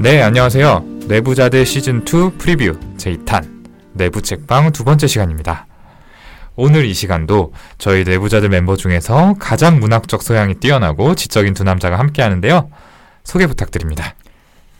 [0.00, 0.82] 네, 안녕하세요.
[1.08, 3.46] 내부자들 시즌2 프리뷰 제2탄
[3.92, 5.66] 내부 책방 두 번째 시간입니다.
[6.56, 12.22] 오늘 이 시간도 저희 내부자들 멤버 중에서 가장 문학적 소양이 뛰어나고 지적인 두 남자가 함께
[12.22, 12.70] 하는데요.
[13.24, 14.14] 소개 부탁드립니다.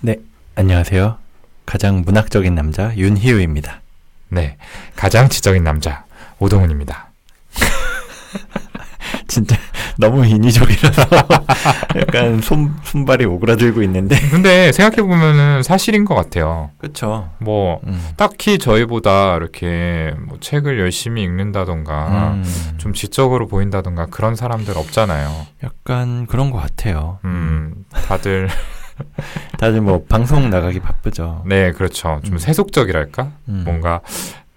[0.00, 0.16] 네,
[0.54, 1.18] 안녕하세요.
[1.66, 3.82] 가장 문학적인 남자 윤희우입니다.
[4.30, 4.56] 네,
[4.96, 6.06] 가장 지적인 남자
[6.38, 7.10] 오동훈입니다.
[9.30, 9.56] 진짜
[9.96, 11.02] 너무 인위적이라서
[11.96, 14.18] 약간 손, 손발이 오그라들고 있는데.
[14.30, 16.70] 근데 생각해보면은 사실인 것 같아요.
[16.78, 17.30] 그쵸.
[17.38, 18.00] 뭐, 음.
[18.16, 22.44] 딱히 저희보다 이렇게 뭐 책을 열심히 읽는다던가, 음.
[22.78, 25.46] 좀 지적으로 보인다던가 그런 사람들 없잖아요.
[25.62, 27.18] 약간 그런 것 같아요.
[27.24, 28.48] 음, 다들,
[29.58, 31.44] 다들 뭐 방송 나가기 바쁘죠.
[31.46, 32.20] 네, 그렇죠.
[32.24, 32.38] 좀 음.
[32.38, 33.30] 세속적이랄까?
[33.48, 33.62] 음.
[33.64, 34.00] 뭔가,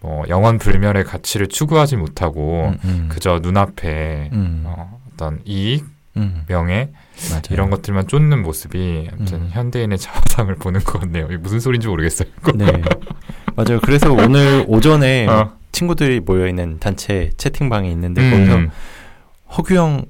[0.03, 3.05] 뭐, 영원 불멸의 가치를 추구하지 못하고, 음, 음.
[3.09, 4.63] 그저 눈앞에, 음.
[4.65, 5.85] 어, 어떤 이익,
[6.17, 6.43] 음.
[6.47, 6.91] 명예,
[7.29, 7.41] 맞아요.
[7.49, 9.49] 이런 것들만 쫓는 모습이, 아무튼 음.
[9.51, 11.27] 현대인의 자화상을 보는 것 같네요.
[11.39, 12.27] 무슨 소리인지 모르겠어요.
[12.55, 12.65] 네.
[13.55, 13.79] 맞아요.
[13.81, 15.53] 그래서 오늘 오전에 어.
[15.71, 18.71] 친구들이 모여 있는 단체 채팅방에 있는데 음, 거기서
[19.57, 20.05] 허규영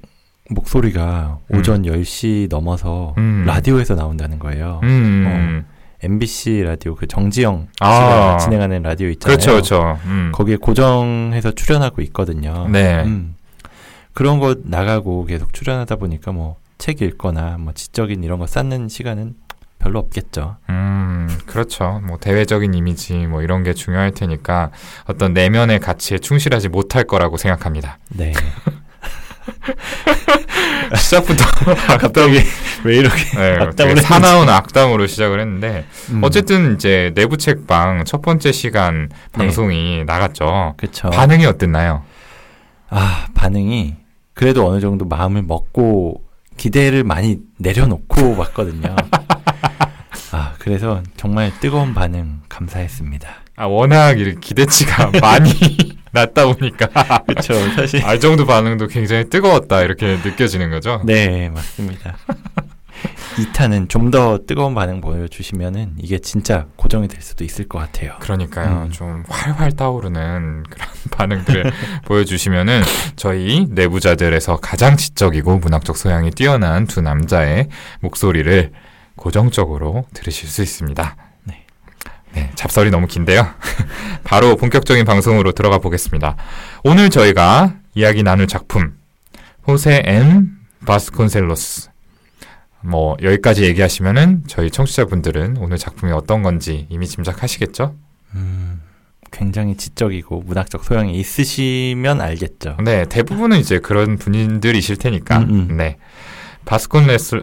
[0.49, 1.59] 목소리가 음.
[1.59, 3.43] 오전 10시 넘어서 음.
[3.45, 4.79] 라디오에서 나온다는 거예요.
[4.83, 5.65] 음,
[6.03, 7.93] MBC 라디오 그 정지영 아.
[7.95, 9.37] 씨가 진행하는 라디오 있잖아요.
[9.37, 9.99] 그렇죠, 그렇죠.
[10.05, 10.31] 음.
[10.33, 12.67] 거기에 고정해서 출연하고 있거든요.
[12.69, 13.03] 네.
[13.03, 13.35] 음.
[14.13, 19.35] 그런 거 나가고 계속 출연하다 보니까 뭐 책 읽거나 뭐 지적인 이런 거 쌓는 시간은
[19.79, 20.57] 별로 없겠죠.
[20.69, 22.01] 음, 그렇죠.
[22.05, 24.71] 뭐 대외적인 이미지 뭐 이런 게 중요할 테니까
[25.05, 27.99] 어떤 내면의 가치에 충실하지 못할 거라고 생각합니다.
[28.09, 28.33] 네.
[30.95, 31.45] 시작부터
[31.99, 32.39] 갑자기
[32.83, 33.97] 왜 이렇게 네, 악담을.
[33.97, 36.21] 사나운 악담으로 시작을 했는데 음.
[36.23, 40.75] 어쨌든 이제 내부 책방 첫 번째 시간 방송이 나갔죠.
[40.77, 41.09] 그쵸.
[41.09, 42.03] 반응이 어땠나요?
[42.89, 43.95] 아 반응이
[44.33, 46.23] 그래도 어느 정도 마음을 먹고
[46.57, 48.95] 기대를 많이 내려놓고 왔거든요.
[50.31, 53.42] 아 그래서 정말 뜨거운 반응 감사했습니다.
[53.55, 55.51] 아 워낙 이 기대치가 많이
[56.11, 56.87] 낮다 보니까
[57.27, 57.53] 그렇죠.
[57.75, 61.01] 사실 알 정도 반응도 굉장히 뜨거웠다 이렇게 느껴지는 거죠.
[61.05, 62.17] 네 맞습니다.
[63.35, 68.13] 2탄은 좀 더 뜨거운 반응 보여주시면은 이게 진짜 고정이 될 수도 있을 것 같아요.
[68.19, 68.83] 그러니까요.
[68.85, 68.91] 음.
[68.91, 71.71] 좀 활활 타오르는 그런 반응들을
[72.05, 72.83] 보여주시면은
[73.15, 77.69] 저희 내부자들에서 가장 지적이고 문학적 소양이 뛰어난 두 남자의
[78.01, 78.71] 목소리를
[79.15, 81.15] 고정적으로 들으실 수 있습니다.
[82.33, 82.41] 네.
[82.41, 83.47] 네, 잡설이 너무 긴데요.
[84.23, 86.35] 바로 본격적인 방송으로 들어가 보겠습니다.
[86.83, 88.93] 오늘 저희가 이야기 나눌 작품
[89.67, 91.89] 호세 엠 바스콘셀로스
[92.81, 97.95] 뭐 여기까지 얘기하시면은 저희 청취자분들은 오늘 작품이 어떤 건지 이미 짐작하시겠죠?
[98.35, 98.81] 음,
[99.31, 102.77] 굉장히 지적이고 문학적 소양이 있으시면 알겠죠.
[102.83, 105.39] 네, 대부분은 이제 그런 분들이실 테니까.
[105.39, 105.77] 음, 음.
[105.77, 105.97] 네.
[106.65, 107.41] 바스콘레스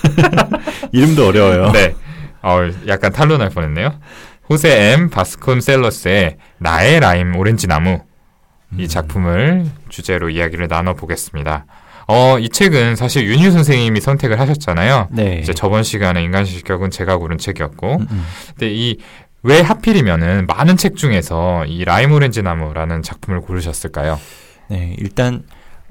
[0.92, 1.72] 이름도 어려워요.
[1.72, 1.94] 네.
[2.48, 3.98] 어, 약간 탄로날 뻔했네요.
[4.48, 8.00] 호세 엠 바스콘셀러스의 나의 라임 오렌지 나무
[8.78, 8.88] 이 음.
[8.88, 11.66] 작품을 주제로 이야기를 나눠 보겠습니다.
[12.06, 15.08] 어, 이 책은 사실 윤유 선생님이 선택을 하셨잖아요.
[15.10, 15.40] 네.
[15.42, 18.26] 이제 저번 시간에 인간 실격은 제가 고른 책이었고, 음, 음.
[18.56, 18.98] 근데 이
[19.42, 24.18] 왜 하필이면은 많은 책 중에서 이 라임 오렌지 나무라는 작품을 고르셨을까요?
[24.68, 25.44] 네, 일단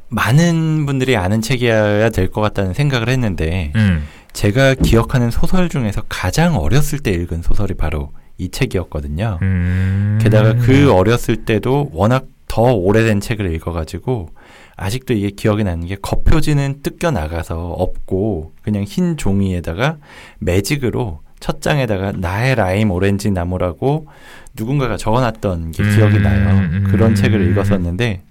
[0.10, 6.56] 많은 분들이 아는 책이어야 될 것 같다는 생각을 했는데 음, 제가 기억하는 소설 중에서 가장
[6.58, 9.40] 어렸을 때 읽은 소설이 바로 이 책이었거든요.
[9.42, 10.20] 음.
[10.22, 14.30] 게다가 그 어렸을 때도 워낙 더 오래된 책을 읽어가지고
[14.76, 19.98] 아직도 이게 기억이 나는 게 겉표지는 뜯겨 나가서 없고 그냥 흰 종이에다가
[20.40, 24.08] 매직으로 첫 장에다가 나의 라임 오렌지 나무라고
[24.56, 26.50] 누군가가 적어놨던 게 기억이 음, 나요.
[26.58, 26.88] 음.
[26.90, 28.22] 그런 책을 읽었었는데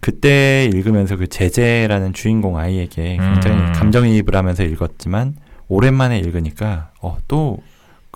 [0.00, 3.72] 그때 읽으면서 그 제재라는 주인공 아이에게 굉장히 음.
[3.72, 5.36] 감정이입을 하면서 읽었지만
[5.68, 7.58] 오랜만에 읽으니까 어, 또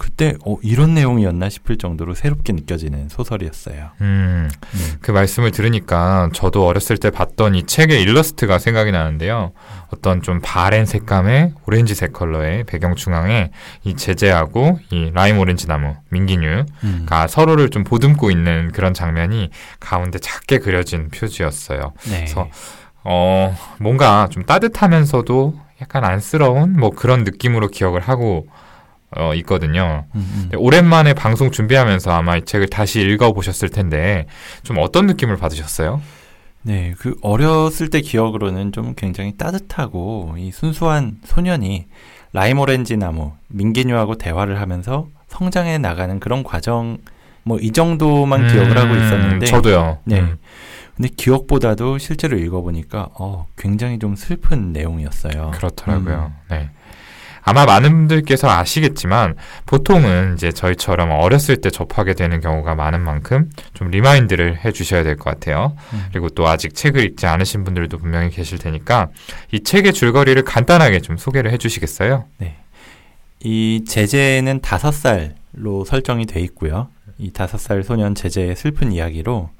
[0.02, 3.90] 그때 어, 이런 내용이었나 싶을 정도로 새롭게 느껴지는 소설이었어요.
[4.00, 4.96] 음, 음.
[5.00, 9.52] 그 말씀을 들으니까 저도 어렸을 때 봤던 이 책의 일러스트가 생각이 나는데요.
[9.90, 13.52] 어떤 좀 바랜 색감의 오렌지색 컬러의 배경 중앙에
[13.84, 17.06] 이 제재하고 이 라임 오렌지 나무 민기뉴가 음.
[17.28, 21.92] 서로를 좀 보듬고 있는 그런 장면이 가운데 작게 그려진 표지였어요.
[22.10, 22.16] 네.
[22.16, 22.48] 그래서
[23.04, 28.48] 어, 뭔가 좀 따뜻하면서도 약간 안쓰러운 뭐 그런 느낌으로 기억을 하고
[29.16, 30.04] 어, 있거든요.
[30.14, 30.48] 음, 음.
[30.50, 34.26] 네, 오랜만에 방송 준비하면서 아마 이 책을 다시 읽어보셨을 텐데
[34.62, 36.00] 좀 어떤 느낌을 받으셨어요?
[36.62, 41.86] 네, 그 어렸을 때 기억으로는 좀 굉장히 따뜻하고 이 순수한 소년이
[42.32, 46.98] 라임 오렌지 나무 민기뉴하고 대화를 하면서 성장해 나가는 그런 과정
[47.44, 49.98] 뭐 이 정도만 기억을 하고 음, 있었는데 저도요.
[50.04, 50.20] 네.
[50.20, 50.38] 음.
[50.96, 55.50] 근데 기억보다도 실제로 읽어보니까 어, 굉장히 좀 슬픈 내용이었어요.
[55.54, 56.32] 그렇더라고요.
[56.34, 56.54] 음.
[56.54, 56.70] 네.
[57.44, 59.34] 아마 많은 분들께서 아시겠지만
[59.66, 65.16] 보통은 이제 저희처럼 어렸을 때 접하게 되는 경우가 많은 만큼 좀 remind를 해 주셔야 될
[65.16, 65.76] 것 같아요.
[65.92, 66.06] 음.
[66.12, 69.08] 그리고 또 아직 책을 읽지 않으신 분들도 분명히 계실 테니까
[69.50, 72.24] 이 책의 줄거리를 간단하게 좀 소개를 해 주시겠어요?
[73.40, 76.88] 이 제재는 다섯 살로 설정이 돼 있고요.
[77.18, 79.50] 이 다섯 살 소년 제재의 슬픈 이야기로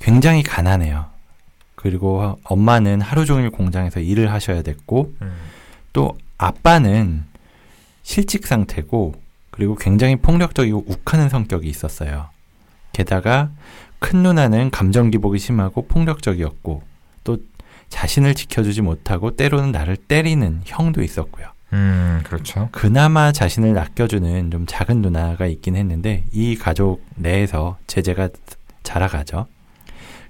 [0.00, 1.06] 굉장히 가난해요.
[1.74, 5.12] 그리고 엄마는 하루 종일 공장에서 일을 하셔야 됐고
[5.92, 7.24] 또 아빠는
[8.02, 9.14] 실직 상태고
[9.50, 12.30] 그리고 굉장히 폭력적이고 욱하는 성격이 있었어요.
[12.92, 13.50] 게다가
[13.98, 16.82] 큰 누나는 감정 기복이 심하고 폭력적이었고
[17.24, 17.38] 또
[17.88, 21.48] 자신을 지켜주지 못하고 때로는 나를 때리는 형도 있었고요.
[21.72, 22.68] 음, 그렇죠.
[22.72, 28.30] 그나마 자신을 아껴주는 좀 작은 누나가 있긴 했는데 이 가족 내에서 제재가
[28.84, 29.46] 자라가죠.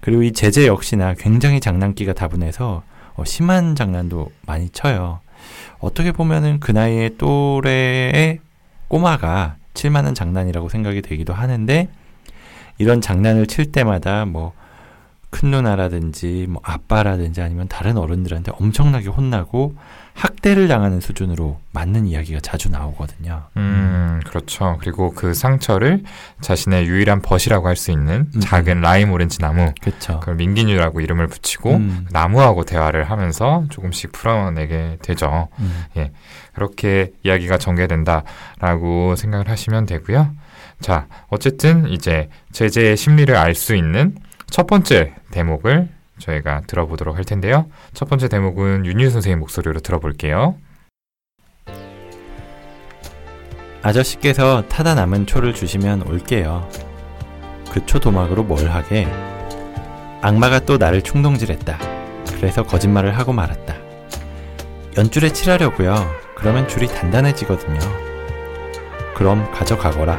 [0.01, 2.83] 그리고 이 제재 역시나 굉장히 장난기가 다분해서
[3.15, 5.21] 어, 심한 장난도 많이 쳐요.
[5.81, 8.41] 어떻게 보면은 그 나이의 또래의
[8.89, 11.89] 꼬마가 칠 만한 장난이라고 생각이 되기도 하는데
[12.79, 14.53] 이런 장난을 칠 때마다 뭐
[15.31, 19.75] 큰 누나라든지 뭐 아빠라든지 아니면 다른 어른들한테 엄청나게 혼나고
[20.19, 23.45] 학대를 당하는 수준으로 맞는 이야기가 자주 나오거든요.
[23.57, 24.77] 음, 그렇죠.
[24.81, 26.03] 그리고 그 상처를
[26.41, 28.41] 자신의 유일한 벗이라고 할 수 있는 음.
[28.41, 30.19] 작은 라임 오렌지 나무, 그렇죠.
[30.19, 35.49] 그걸 민기뉴라고 이름을 붙이고 음, 나무하고 대화를 하면서 조금씩 풀어내게 되죠.
[35.61, 35.87] 음.
[36.53, 40.33] 그렇게 이야기가 전개된다라고 생각을 하시면 되고요.
[40.81, 44.17] 자, 어쨌든 이제 제재의 심리를 알 수 있는
[44.51, 45.89] 첫 번째 대목을
[46.19, 47.67] 저희가 들어보도록 할 텐데요.
[47.95, 50.57] 첫 번째 대목은 윤유 선생님 목소리로 들어볼게요.
[53.83, 56.69] 아저씨께서 타다 남은 초를 주시면 올게요.
[57.73, 59.07] 그 초 도막으로 뭘 하게?
[60.21, 61.79] 악마가 또 나를 충동질했다.
[62.37, 63.75] 그래서 거짓말을 하고 말았다.
[64.97, 65.95] 연줄에 칠하려고요.
[66.35, 67.79] 그러면 줄이 단단해지거든요.
[69.15, 70.19] 그럼 가져가거라.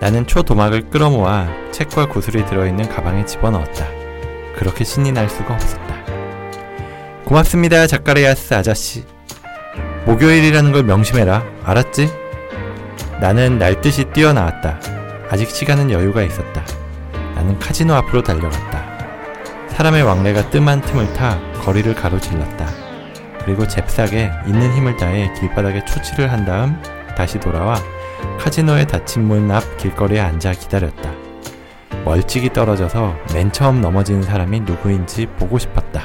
[0.00, 4.03] 나는 초 도막을 끌어모아 책과 구슬이 들어있는 가방에 집어넣었다.
[4.64, 5.94] 그렇게 신이 날 수가 없었다.
[7.26, 9.04] 고맙습니다, 자카리아스 아저씨.
[10.06, 11.44] 목요일이라는 걸 명심해라.
[11.64, 12.10] 알았지?
[13.20, 14.80] 나는 날듯이 뛰어나왔다.
[15.28, 16.64] 아직 시간은 여유가 있었다.
[17.34, 18.82] 나는 카지노 앞으로 달려갔다.
[19.68, 22.66] 사람의 왕래가 뜸한 틈을 타 거리를 가로질렀다.
[23.44, 26.80] 그리고 잽싸게 있는 힘을 다해 길바닥에 초치를 한 다음
[27.14, 27.76] 다시 돌아와
[28.40, 31.23] 카지노의 닫힌 문 앞 길거리에 앉아 기다렸다.
[32.04, 36.02] 멀찍이 떨어져서 맨 처음 넘어지는 사람이 누구인지 보고 싶었다.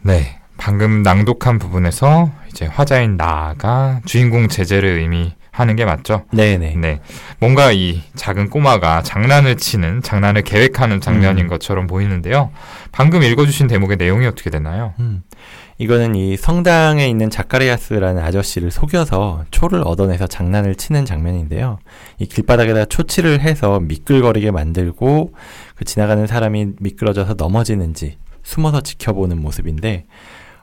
[0.00, 0.40] 네.
[0.56, 6.24] 방금 낭독한 부분에서 이제 화자인 나가 주인공 제재를 의미하는 게 맞죠?
[6.32, 6.76] 네네.
[6.76, 7.00] 네.
[7.38, 11.48] 뭔가 이 작은 꼬마가 장난을 치는, 장난을 계획하는 장면인 음.
[11.48, 12.50] 것처럼 보이는데요.
[12.92, 14.94] 방금 읽어주신 대목의 내용이 어떻게 되나요?
[15.00, 15.22] 음.
[15.78, 21.78] 이거는 이 성당에 있는 자카리아스라는 아저씨를 속여서 초를 얻어내서 장난을 치는 장면인데요.
[22.18, 25.32] 이 길바닥에다 초치를 해서 미끌거리게 만들고
[25.74, 30.04] 그 지나가는 사람이 미끄러져서 넘어지는지 숨어서 지켜보는 모습인데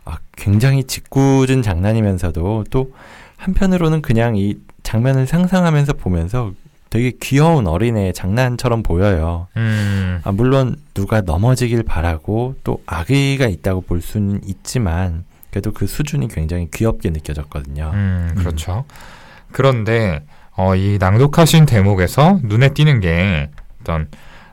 [0.05, 2.93] 아, 굉장히 짓궂은 장난이면서도 또
[3.37, 6.53] 한편으로는 그냥 이 장면을 상상하면서 보면서
[6.91, 9.47] 되게 귀여운 어린애의 장난처럼 보여요.
[9.55, 16.27] 음, 아, 물론 누가 넘어지길 바라고 또 악의가 있다고 볼 수는 있지만 그래도 그 수준이
[16.27, 17.91] 굉장히 귀엽게 느껴졌거든요.
[17.93, 18.83] 음, 그렇죠.
[19.53, 23.49] 그런데, 어, 이 낭독하신 대목에서 눈에 띄는 게
[23.81, 24.09] 어떤,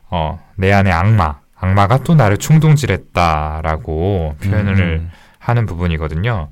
[0.08, 6.50] 어, 내 안의 악마, 악마가 또 나를 충동질했다라고 표현을 음, 하는 부분이거든요.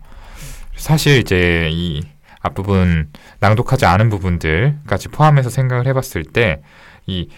[0.76, 2.02] 사실 이제 이
[2.46, 3.08] 앞부분
[3.40, 6.62] 낭독하지 않은 부분들까지 포함해서 생각을 해봤을 때
[7.06, 7.28] 이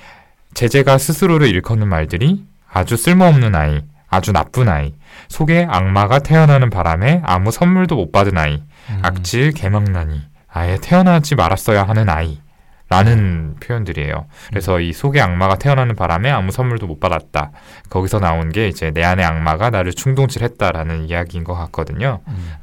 [0.55, 4.95] 제재가 스스로를 일컫는 말들이 아주 쓸모없는 아이, 아주 나쁜 아이,
[5.29, 11.85] 속에 악마가 태어나는 바람에 아무 선물도 못 받은 아이, 음, 악질 개망나니 아예 태어나지 말았어야
[11.85, 12.41] 하는 아이.
[12.89, 14.27] 라는 표현들이에요.
[14.49, 17.51] 그래서 이 속에 악마가 태어나는 바람에 아무 선물도 못 받았다.
[17.91, 22.21] 거기서 나온 게 이제 내 안의 악마가 나를 충동질했다라는 이야기인 것 같거든요.
[22.29, 22.59] 음,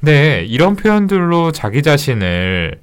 [0.00, 2.80] 근데 이런 표현들로 자기 자신을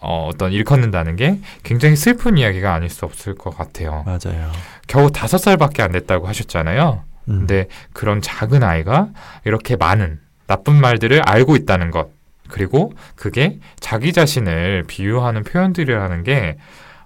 [0.00, 4.04] 어, 어떤 일컫는다는 게 굉장히 슬픈 이야기가 아닐 수 없을 것 같아요.
[4.06, 4.50] 맞아요.
[4.86, 7.04] 겨우 다섯 살밖에 안 됐다고 하셨잖아요.
[7.28, 9.08] 음, 근데 그런 작은 아이가
[9.44, 12.08] 이렇게 많은 나쁜 말들을 알고 있다는 것,
[12.50, 16.56] 그리고 그게 자기 자신을 비유하는 표현들이라는 게,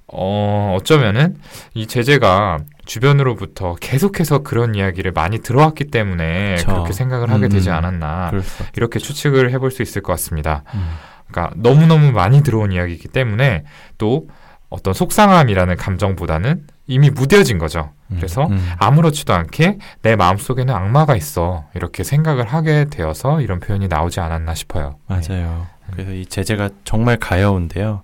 [0.07, 1.37] 어, 어쩌면은
[1.75, 6.73] 이 제재가 주변으로부터 계속해서 그런 이야기를 많이 들어왔기 때문에 그쵸.
[6.73, 7.75] 그렇게 생각을 하게 음, 되지 음.
[7.75, 8.33] 않았나.
[8.77, 10.65] 이렇게 추측을 해볼 수 있을 것 같습니다.
[10.75, 10.89] 음,
[11.29, 13.65] 그러니까 너무너무 많이 들어온 이야기이기 때문에
[13.99, 14.29] 또
[14.69, 17.91] 어떤 속상함이라는 감정보다는 이미 무뎌진 거죠.
[18.15, 18.71] 그래서 음.
[18.79, 21.65] 아무렇지도 않게 내 마음속에는 악마가 있어.
[21.75, 24.99] 이렇게 생각을 하게 되어서 이런 표현이 나오지 않았나 싶어요.
[25.09, 25.21] 네.
[25.29, 25.67] 맞아요.
[25.91, 28.03] 그래서 이 제재가 정말 가여운데요.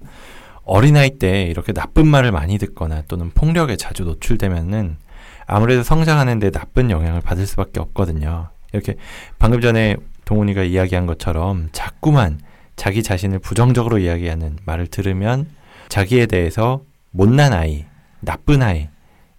[0.65, 4.97] 어린아이 때 이렇게 나쁜 말을 많이 듣거나 또는 폭력에 자주 노출되면은
[5.47, 8.51] 아무래도 성장하는데 나쁜 영향을 받을 수밖에 없거든요.
[8.73, 8.95] 이렇게
[9.39, 12.41] 방금 전에 동훈이가 이야기한 것처럼 자꾸만
[12.77, 15.47] 자기 자신을 부정적으로 이야기하는 말을 들으면
[15.89, 17.85] 자기에 대해서 못난 아이,
[18.21, 18.89] 나쁜 아이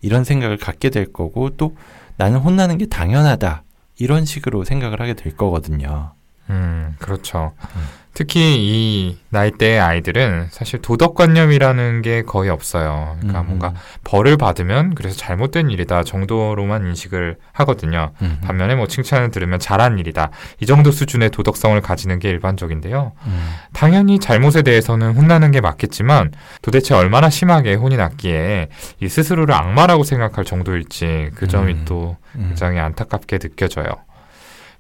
[0.02, 1.76] 이런 생각을 갖게 될 거고 또
[2.18, 3.64] 나는 혼나는 게 당연하다
[3.98, 6.14] 이런 식으로 생각을 하게 될 거거든요.
[6.50, 7.54] 음, 그렇죠.
[7.76, 8.01] 음.
[8.14, 13.16] 특히 이 나이대의 아이들은 사실 도덕관념이라는 게 거의 없어요.
[13.20, 18.12] 그러니까 음, 뭔가 벌을 받으면 그래서 잘못된 일이다 정도로만 인식을 하거든요.
[18.22, 20.32] 음, 음, 반면에 뭐 칭찬을 들으면 잘한 일이다.
[20.60, 23.14] 이 정도 수준의 도덕성을 가지는 게 일반적인데요.
[23.26, 28.68] 음, 당연히 잘못에 대해서는 혼나는 게 맞겠지만 도대체 얼마나 심하게 혼이 났기에
[29.00, 31.86] 이 스스로를 악마라고 생각할 정도일지 그 점이 음.
[31.86, 32.48] 또 음.
[32.50, 33.88] 굉장히 안타깝게 느껴져요.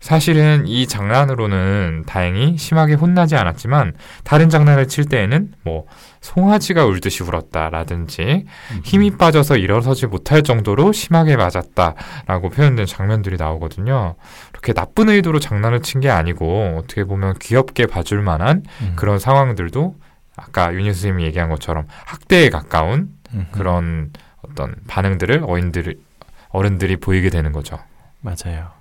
[0.01, 3.93] 사실은 이 장난으로는 다행히 심하게 혼나지 않았지만
[4.24, 5.86] 다른 장난을 칠 때에는 뭐
[6.22, 8.81] 송아지가 울듯이 울었다라든지 음.
[8.84, 14.15] 힘이 빠져서 일어서지 못할 정도로 심하게 맞았다라고 표현된 장면들이 나오거든요.
[14.51, 18.93] 그렇게 나쁜 의도로 장난을 친 게 아니고 어떻게 보면 귀엽게 봐줄 만한 음.
[18.96, 19.96] 그런 상황들도
[20.36, 23.46] 아까 윤희 선생님이 얘기한 것처럼 학대에 가까운 음.
[23.51, 25.96] 그런 어떤 반응들을 어인들
[26.50, 27.77] 어른들이 보이게 되는 거죠.
[28.22, 28.80] 맞아요.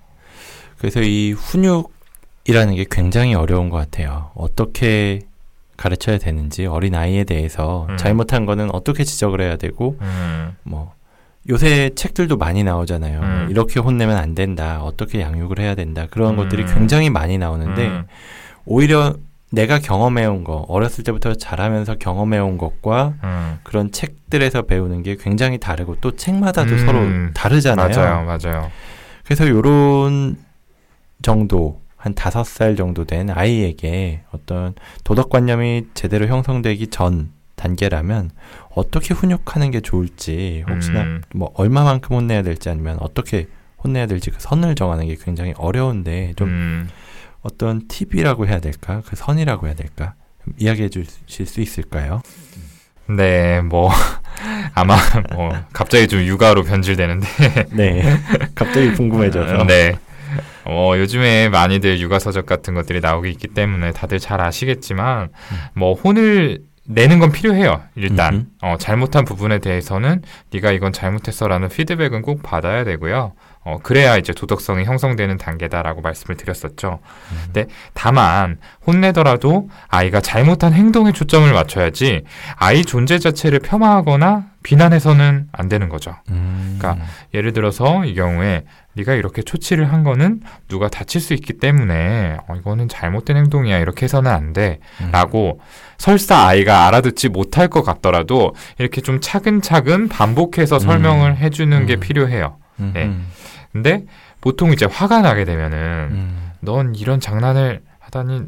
[0.80, 4.30] 그래서 이 훈육이라는 게 굉장히 어려운 것 같아요.
[4.34, 5.20] 어떻게
[5.76, 7.96] 가르쳐야 되는지 어린 아이에 대해서 음.
[7.98, 10.92] 잘못한 거는 어떻게 지적을 해야 되고 음, 뭐
[11.48, 13.20] 요새 책들도 많이 나오잖아요.
[13.20, 13.46] 음.
[13.50, 14.82] 이렇게 혼내면 안 된다.
[14.82, 16.06] 어떻게 양육을 해야 된다.
[16.10, 16.36] 그런 음.
[16.36, 18.04] 것들이 굉장히 많이 나오는데 음,
[18.64, 19.14] 오히려
[19.50, 23.58] 내가 경험해온 거 어렸을 때부터 자라면서 경험해온 것과 음.
[23.64, 26.86] 그런 책들에서 배우는 게 굉장히 다르고 또 책마다도 음.
[26.86, 27.88] 서로 다르잖아요.
[27.88, 28.70] 맞아요, 맞아요.
[29.24, 30.36] 그래서 요런
[31.22, 34.74] 정도 한 다섯 살 정도 된 아이에게 어떤
[35.04, 38.30] 도덕관념이 제대로 형성되기 전 단계라면
[38.74, 41.20] 어떻게 훈육하는 게 좋을지 혹시나 음.
[41.34, 43.48] 뭐 얼마만큼 혼내야 될지 아니면 어떻게
[43.84, 46.88] 혼내야 될지 그 선을 정하는 게 굉장히 어려운데 좀 음,
[47.42, 52.22] 어떤 팁이라고 해야 될까 그 선이라고 해야 될까 좀 이야기해 주실 수 있을까요?
[53.08, 53.90] 네, 뭐
[54.74, 54.96] 아마
[55.34, 57.26] 뭐 갑자기 좀 육아로 변질되는데
[57.72, 58.02] 네
[58.54, 59.98] 갑자기 궁금해져서 네.
[60.64, 65.30] 어, 요즘에 많이들 육아 서적 같은 것들이 나오고 있기 때문에 다들 잘 아시겠지만
[65.74, 67.82] 뭐 혼을 내는 건 필요해요.
[67.94, 68.46] 일단.
[68.62, 73.32] 어, 잘못한 부분에 대해서는 네가 이건 잘못했어라는 피드백은 꼭 받아야 되고요.
[73.62, 76.98] 어, 그래야 이제 도덕성이 형성되는 단계다라고 말씀을 드렸었죠.
[77.32, 77.38] 음.
[77.44, 82.24] 근데 다만 혼내더라도 아이가 잘못한 행동에 초점을 맞춰야지
[82.56, 86.16] 아이 존재 자체를 폄하하거나 비난해서는 안 되는 거죠.
[86.30, 86.78] 음.
[86.78, 92.38] 그러니까 예를 들어서 이 경우에 네가 이렇게 초치를 한 거는 누가 다칠 수 있기 때문에
[92.48, 94.52] 어, 이거는 잘못된 행동이야 이렇게 해서는 안 음.
[94.52, 95.60] 돼라고
[95.96, 102.00] 설사 아이가 알아듣지 못할 것 같더라도 이렇게 좀 차근차근 반복해서 설명을 해주는 게 음.
[102.00, 102.56] 필요해요.
[102.80, 103.04] 음, 네.
[103.04, 103.26] 음,
[103.72, 104.04] 근데
[104.40, 105.78] 보통 이제 화가 나게 되면은
[106.10, 106.50] 음.
[106.60, 108.42] 넌 이런 장난을 하다니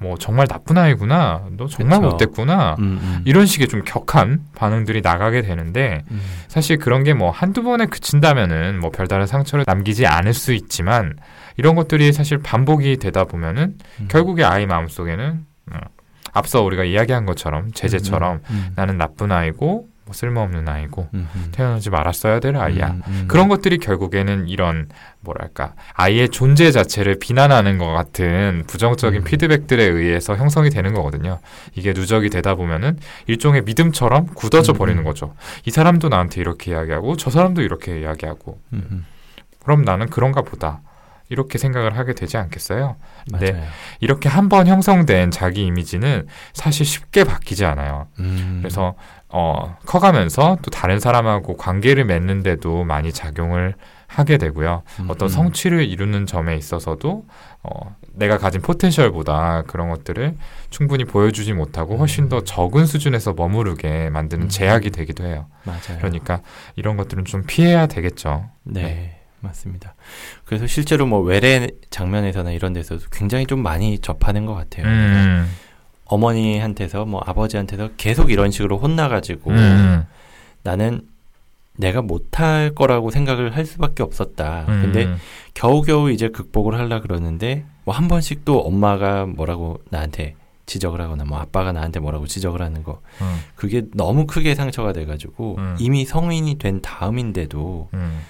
[0.00, 2.10] 뭐 정말 나쁜 아이구나 너 정말 그쵸.
[2.10, 3.22] 못됐구나 음, 음.
[3.24, 6.20] 이런 식의 좀 격한 반응들이 나가게 되는데 음.
[6.48, 11.16] 사실 그런 게 뭐 한두 번에 그친다면은 뭐 별다른 상처를 남기지 않을 수 있지만
[11.56, 14.08] 이런 것들이 사실 반복이 되다 보면은 음.
[14.08, 15.78] 결국에 아이 마음 속에는 어,
[16.32, 21.48] 앞서 우리가 이야기한 것처럼 제재처럼 음, 나는 나쁜 아이고 뭐 쓸모없는 아이고 음, 음.
[21.52, 22.88] 태어나지 말았어야 될 아이야.
[22.92, 23.24] 음, 음.
[23.28, 24.88] 그런 것들이 결국에는 이런
[25.28, 29.24] 뭐랄까 아이의 존재 자체를 비난하는 것 같은 부정적인 음.
[29.24, 31.38] 피드백들에 의해서 형성이 되는 거거든요.
[31.74, 35.04] 이게 누적이 되다 보면은 일종의 믿음처럼 굳어져 음, 버리는 음.
[35.04, 35.34] 거죠.
[35.66, 38.58] 이 사람도 나한테 이렇게 이야기하고 저 사람도 이렇게 이야기하고.
[39.62, 40.80] 그럼 나는 그런가 보다.
[41.30, 42.96] 이렇게 생각을 하게 되지 않겠어요?
[43.38, 43.52] 네.
[43.52, 43.66] 맞아요.
[44.00, 48.06] 이렇게 한 번 형성된 자기 이미지는 사실 쉽게 바뀌지 않아요.
[48.18, 48.60] 음.
[48.62, 48.94] 그래서
[49.28, 53.74] 어, 커가면서 또 다른 사람하고 관계를 맺는데도 많이 작용을
[54.08, 54.82] 하게 되고요.
[55.00, 55.28] 음, 어떤 음.
[55.28, 57.26] 성취를 이루는 점에 있어서도
[57.62, 60.34] 어, 내가 가진 포텐셜보다 그런 것들을
[60.70, 64.48] 충분히 보여주지 못하고 훨씬 더 적은 수준에서 머무르게 만드는 음.
[64.48, 65.46] 제약이 되기도 해요.
[65.64, 65.98] 맞아요.
[65.98, 66.40] 그러니까
[66.74, 68.48] 이런 것들은 좀 피해야 되겠죠.
[68.64, 68.82] 네.
[68.82, 69.14] 네.
[69.40, 69.94] 맞습니다.
[70.44, 74.86] 그래서 실제로 뭐 외래 장면에서나 이런 데서도 굉장히 좀 많이 접하는 것 같아요.
[74.86, 75.48] 음,
[76.06, 80.04] 어머니한테서 뭐 아버지한테서 계속 이런 식으로 혼나가지고 음,
[80.64, 81.02] 나는
[81.78, 84.66] 내가 못할 거라고 생각을 할 수밖에 없었다.
[84.68, 85.14] 음, 근데
[85.54, 90.34] 겨우겨우 이제 극복을 하려 그러는데 뭐 한 번씩 또 엄마가 뭐라고 나한테
[90.66, 95.54] 지적을 하거나 뭐 아빠가 나한테 뭐라고 지적을 하는 거 음, 그게 너무 크게 상처가 돼가지고
[95.58, 95.76] 음.
[95.78, 98.20] 이미 성인이 된 다음인데도 음,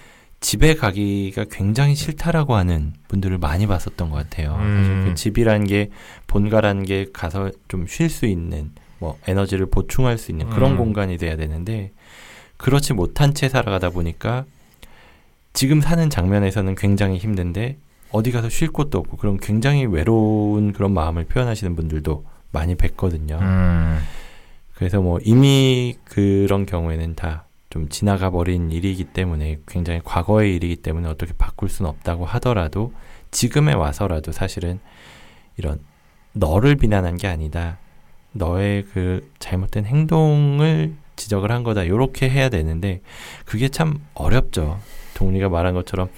[0.40, 4.56] 집에 가기가 굉장히 싫다라고 하는 분들을 많이 봤었던 것 같아요.
[4.60, 4.76] 음.
[4.78, 5.88] 사실 그 집이라는 게
[6.28, 10.76] 본가라는 게 가서 좀 쉴 수 있는 뭐 에너지를 보충할 수 있는 그런 음.
[10.76, 11.92] 공간이 돼야 되는데
[12.58, 14.44] 그렇지 못한 채 살아가다 보니까
[15.52, 17.78] 지금 사는 장면에서는 굉장히 힘든데
[18.10, 23.40] 어디 가서 쉴 곳도 없고 그런 굉장히 외로운 그런 마음을 표현하시는 분들도 많이 뵀거든요.
[23.40, 23.98] 음,
[24.74, 31.08] 그래서 뭐 이미 그런 경우에는 다 좀 지나가 버린 일이기 때문에 굉장히 과거의 일이기 때문에
[31.08, 32.92] 어떻게 바꿀 수는 없다고 하더라도
[33.30, 34.80] 지금에 와서라도 사실은
[35.58, 35.80] 이런
[36.32, 37.78] 너를 비난한 게 아니다.
[38.32, 41.86] 너의 그 잘못된 행동을 지적을 한 거다.
[41.86, 43.02] 요렇게 해야 되는데
[43.44, 44.80] 그게 참 어렵죠.
[45.14, 46.08] 동리가 말한 것처럼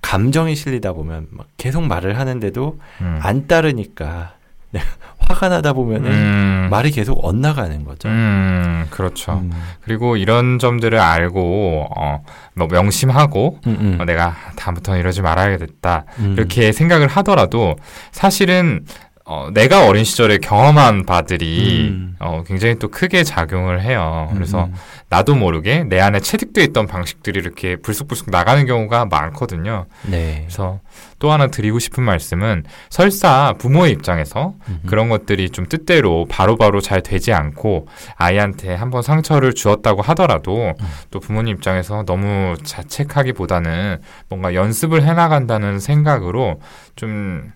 [0.00, 3.18] 감정이 실리다 보면 막 계속 말을 하는데도 음.
[3.22, 4.34] 안 따르니까
[5.18, 8.08] 화가 나다 보면은 음, 말이 계속 엇나가는 거죠.
[8.08, 9.32] 음, 그렇죠.
[9.32, 9.50] 음.
[9.82, 12.22] 그리고 이런 점들을 알고 어,
[12.54, 13.98] 뭐 명심하고 음, 음.
[14.00, 16.32] 어, 내가 다음부터는 이러지 말아야겠다 음.
[16.36, 17.76] 이렇게 생각을 하더라도
[18.12, 18.84] 사실은
[19.26, 22.14] 어, 내가 어린 시절에 경험한 바들이 음.
[22.20, 24.30] 어, 굉장히 또 크게 작용을 해요.
[24.34, 24.74] 그래서 음,
[25.08, 29.86] 나도 모르게 내 안에 체득돼 있던 방식들이 이렇게 불쑥불쑥 나가는 경우가 많거든요.
[30.02, 30.40] 네.
[30.40, 30.80] 그래서
[31.18, 34.80] 또 하나 드리고 싶은 말씀은 설사 부모의 입장에서 음.
[34.84, 40.86] 그런 것들이 좀 뜻대로 바로바로 잘 되지 않고 아이한테 한번 상처를 주었다고 하더라도 음.
[41.10, 46.60] 또 부모님 입장에서 너무 자책하기보다는 뭔가 연습을 해나간다는 생각으로
[46.94, 47.52] 좀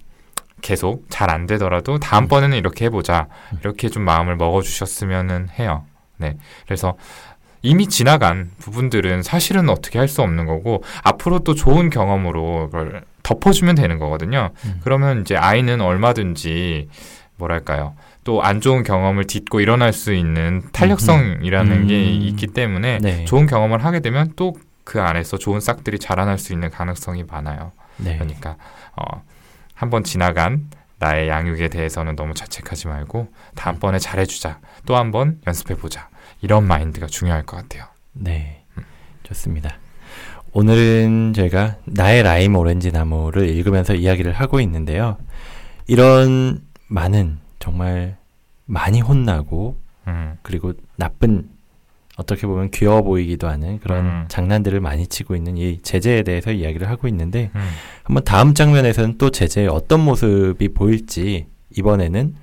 [0.61, 3.59] 계속 잘 안 되더라도 다음번에는 이렇게 해보자 음.
[3.61, 5.85] 이렇게 좀 마음을 먹어주셨으면은 해요.
[6.17, 6.37] 네,
[6.67, 6.97] 그래서
[7.63, 13.75] 이미 지나간 부분들은 사실은 어떻게 할 수 없는 거고 앞으로 또 좋은 경험으로 그걸 덮어주면
[13.75, 14.51] 되는 거거든요.
[14.65, 14.81] 음.
[14.85, 16.89] 그러면 이제 아이는 얼마든지
[17.37, 17.95] 뭐랄까요.
[18.25, 21.87] 또 안 좋은 경험을 딛고 일어날 수 있는 탄력성이라는 음.
[21.87, 23.25] 게 있기 때문에 네.
[23.25, 24.55] 좋은 경험을 하게 되면 또
[24.89, 27.73] 그 안에서 좋은 싹들이 자라날 수 있는 가능성이 많아요.
[27.99, 28.15] 네.
[28.17, 28.57] 그러니까
[28.97, 29.23] 어,
[29.79, 34.59] 한번 지나간 나의 양육에 대해서는 너무 자책하지 말고 다음번에 잘해주자.
[34.87, 36.09] 또 한 번 연습해보자.
[36.41, 37.85] 이런 마인드가 중요할 것 같아요.
[38.13, 38.65] 네.
[39.23, 39.79] 좋습니다.
[40.53, 45.17] 오늘은 저희가 나의 라임 오렌지 나무를 읽으면서 이야기를 하고 있는데요.
[45.87, 48.17] 이런 많은 정말
[48.67, 51.49] 많이 혼나고 음, 그리고 나쁜
[52.19, 54.25] 어떻게 보면 귀여워 보이기도 하는 그런 음.
[54.29, 57.61] 장난들을 많이 치고 있는 이 제재에 대해서 이야기를 하고 있는데 음.
[58.03, 62.35] 한번 다음 장면에서는 또 제재의 어떤 모습이 보일지 이번에는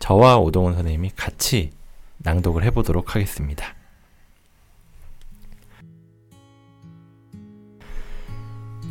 [0.00, 1.70] 저와 오동훈 선생님이 같이
[2.18, 3.74] 낭독을 해보도록 하겠습니다.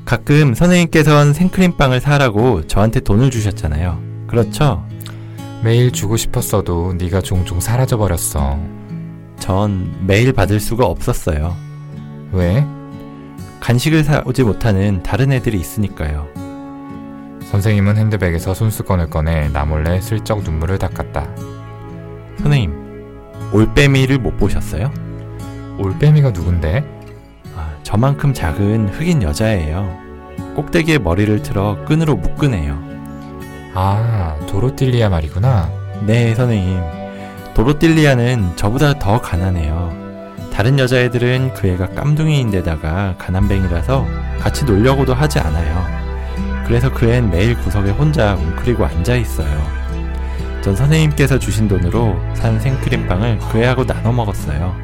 [0.06, 4.25] 가끔 선생님께선 생크림빵을 사라고 저한테 돈을 주셨잖아요.
[4.25, 4.84] 그렇죠?
[5.63, 8.81] 매일 주고 싶었어도 네가 종종 사라져 버렸어.
[9.41, 11.58] 전 매일 받을 수가 없었어요.
[12.32, 12.65] 왜?
[13.60, 16.27] 간식을 사오지 못하는 다른 애들이 있으니까요.
[17.45, 21.27] 선생님은 핸드백에서 손수건을 꺼내 나 몰래 슬쩍 눈물을 닦았다.
[22.38, 24.91] 선생님, 올빼미를 못 보셨어요?
[25.80, 26.86] 올빼미가 누군데?
[27.58, 29.97] 아, 저만큼 작은 흑인 여자예요.
[30.56, 32.80] 꼭대기에 머리를 틀어 끈으로 묶으네요.
[33.73, 35.69] 아, 도로틸리아 말이구나.
[36.06, 37.00] 네, 선생님.
[37.53, 39.91] 도로틸리아는 저보다 더 가난해요.
[40.53, 44.05] 다른 여자애들은 그 애가 깜둥이인데다가 가난뱅이라서
[44.39, 45.85] 같이 놀려고도 하지 않아요.
[46.65, 49.81] 그래서 그 애는 매일 구석에 혼자 웅크리고 앉아 있어요.
[50.61, 54.75] 전 선생님께서 주신 돈으로 산 생크림빵을 그 애하고 나눠 먹었어요.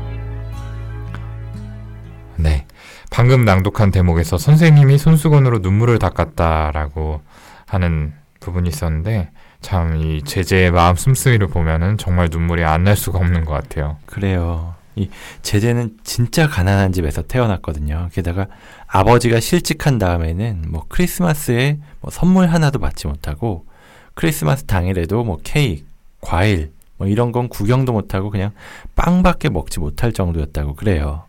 [2.36, 2.66] 네.
[3.10, 7.22] 방금 낭독한 대목에서 선생님이 손수건으로 눈물을 닦았다라고
[7.66, 9.30] 하는 부분이 있었는데
[9.62, 13.98] 참 이 제재의 마음 씀씀이를 보면은 정말 눈물이 안 날 수가 없는 것 같아요.
[14.06, 14.76] 그래요.
[14.96, 15.10] 이
[15.42, 18.10] 제재는 진짜 가난한 집에서 태어났거든요.
[18.14, 18.48] 게다가
[18.88, 23.66] 아버지가 실직한 다음에는 뭐 크리스마스에 뭐 선물 하나도 받지 못하고
[24.14, 25.84] 크리스마스 당일에도 뭐 케이크,
[26.22, 28.52] 과일 뭐 이런 건 구경도 못하고 그냥
[28.96, 31.24] 빵밖에 먹지 못할 정도였다고 그래요.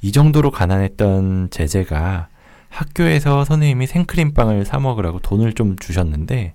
[0.00, 2.28] 이 정도로 가난했던 제재가
[2.68, 6.54] 학교에서 선생님이 생크림빵을 사 먹으라고 돈을 좀 주셨는데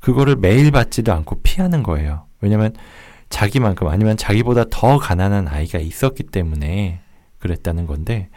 [0.00, 2.24] 그거를 매일 받지도 않고 피하는 거예요.
[2.40, 2.74] 왜냐면
[3.30, 7.00] 자기만큼 아니면 자기보다 더 가난한 아이가 있었기 때문에
[7.38, 8.28] 그랬다는 건데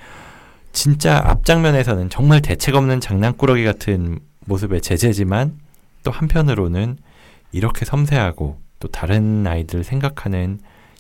[0.73, 5.59] 진짜 앞장면에서는 정말 대책 없는 장난꾸러기 같은 모습의 제재지만
[6.03, 6.97] 또 한편으로는
[7.51, 10.59] 이렇게 섬세하고 또 다른 아이들 생각하는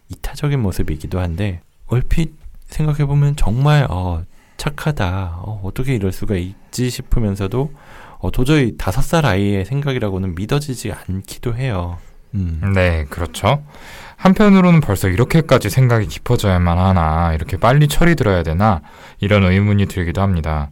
[0.09, 2.33] 이타적인 모습이기도 한데 얼핏
[2.67, 4.23] 생각해보면 정말 어,
[4.57, 7.71] 착하다 어, 어떻게 이럴 수가 있지 싶으면서도
[8.21, 11.97] 어, 도저히 다섯 살 아이의 생각이라고는 믿어지지 않기도 해요.
[12.35, 12.71] 음.
[12.73, 13.63] 네, 그렇죠.
[14.15, 18.81] 한편으로는 벌써 이렇게까지 생각이 깊어져야만 하나, 이렇게 빨리 철이 들어야 되나,
[19.19, 20.69] 이런 의문이 들기도 합니다.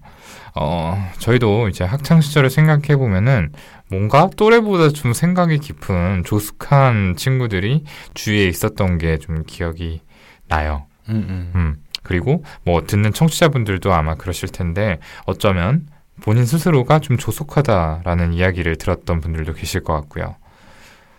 [0.56, 3.52] 어, 저희도 이제 학창 시절을 생각해 보면은
[3.90, 7.84] 뭔가 또래보다 좀 생각이 깊은 조숙한 친구들이
[8.14, 10.02] 주위에 있었던 게 좀 기억이
[10.48, 10.86] 나요.
[11.10, 11.52] 음, 음.
[11.56, 11.76] 음.
[12.04, 15.88] 그리고 뭐 듣는 청취자분들도 아마 그러실 텐데 어쩌면
[16.30, 20.36] 본인 스스로가 좀 조숙하다라는 이야기를 들었던 분들도 계실 것 같고요.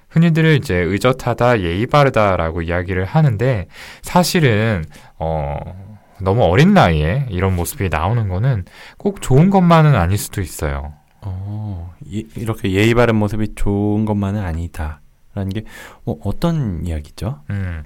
[0.08, 3.66] 흔히들 이제 의젓하다, 예의 바르다라고 이야기를 하는데
[4.02, 4.84] 사실은
[5.18, 5.56] 어
[6.20, 8.66] 너무 어린 나이에 이런 모습이 나오는 거는
[8.98, 10.92] 꼭 좋은 것만은 아닐 수도 있어요.
[11.22, 15.64] 어, 이, 이렇게 예의 바른 모습이 좋은 것만은 아니다라는 게
[16.06, 17.40] 어, 어떤 이야기죠?
[17.50, 17.82] 음.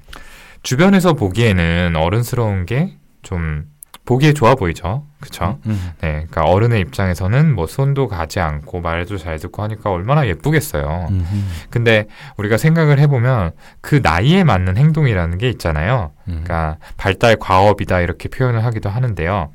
[0.63, 3.65] 주변에서 보기에는 어른스러운 게 좀
[4.05, 5.05] 보기에 좋아 보이죠.
[5.21, 5.59] 그쵸?
[5.67, 6.27] 음, 네.
[6.29, 11.07] 그러니까 어른의 입장에서는 뭐 손도 가지 않고 말도 잘 듣고 하니까 얼마나 예쁘겠어요.
[11.09, 16.12] 음, 음, 근데 우리가 생각을 해보면 그 나이에 맞는 행동이라는 게 있잖아요.
[16.29, 16.43] 음.
[16.45, 19.51] 그러니까 발달 과업이다 이렇게 표현을 하기도 하는데요.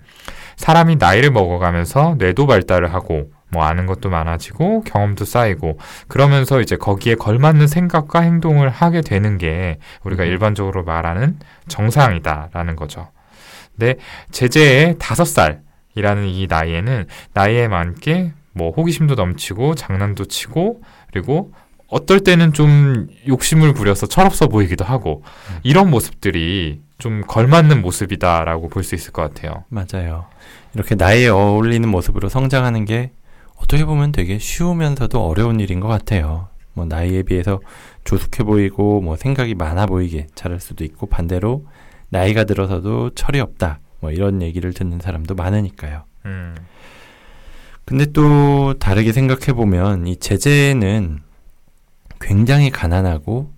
[0.55, 7.15] 사람이 나이를 먹어가면서 뇌도 발달을 하고 뭐 아는 것도 많아지고 경험도 쌓이고 그러면서 이제 거기에
[7.15, 10.27] 걸맞는 생각과 행동을 하게 되는 게 우리가 음.
[10.29, 13.07] 일반적으로 말하는 정상이다라는 거죠.
[13.79, 13.95] 근데
[14.31, 21.53] 제재의 다섯 살이라는 이 나이에는 나이에 맞게 뭐 호기심도 넘치고 장난도 치고 그리고
[21.87, 25.59] 어떨 때는 좀 욕심을 부려서 철없어 보이기도 하고 음.
[25.63, 29.63] 이런 모습들이 좀 걸맞는 모습이다라고 볼 수 있을 것 같아요.
[29.69, 30.25] 맞아요.
[30.75, 33.11] 이렇게 나이에 어울리는 모습으로 성장하는 게
[33.55, 36.49] 어떻게 보면 되게 쉬우면서도 어려운 일인 것 같아요.
[36.73, 37.59] 뭐 나이에 비해서
[38.03, 41.65] 조숙해 보이고 뭐 생각이 많아 보이게 자랄 수도 있고 반대로
[42.09, 43.79] 나이가 들어서도 철이 없다.
[43.99, 46.03] 뭐 이런 얘기를 듣는 사람도 많으니까요.
[46.25, 46.55] 음,
[47.85, 51.19] 근데 또 다르게 생각해 보면 이 제재는
[52.21, 53.51] 굉장히 가난하고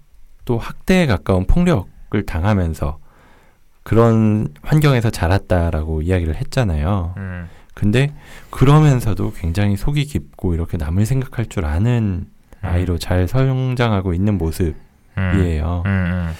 [0.46, 3.00] 또 학대에 가까운 폭력을 당하면서
[3.84, 7.14] 그런 환경에서 자랐다라고 이야기를 했잖아요.
[7.18, 8.14] 음, 근데
[8.50, 12.28] 그러면서도 굉장히 속이 깊고 이렇게 남을 생각할 줄 아는
[12.62, 14.76] 아이로 잘 성장하고 있는 모습이에요.
[15.18, 16.34] 음, 음,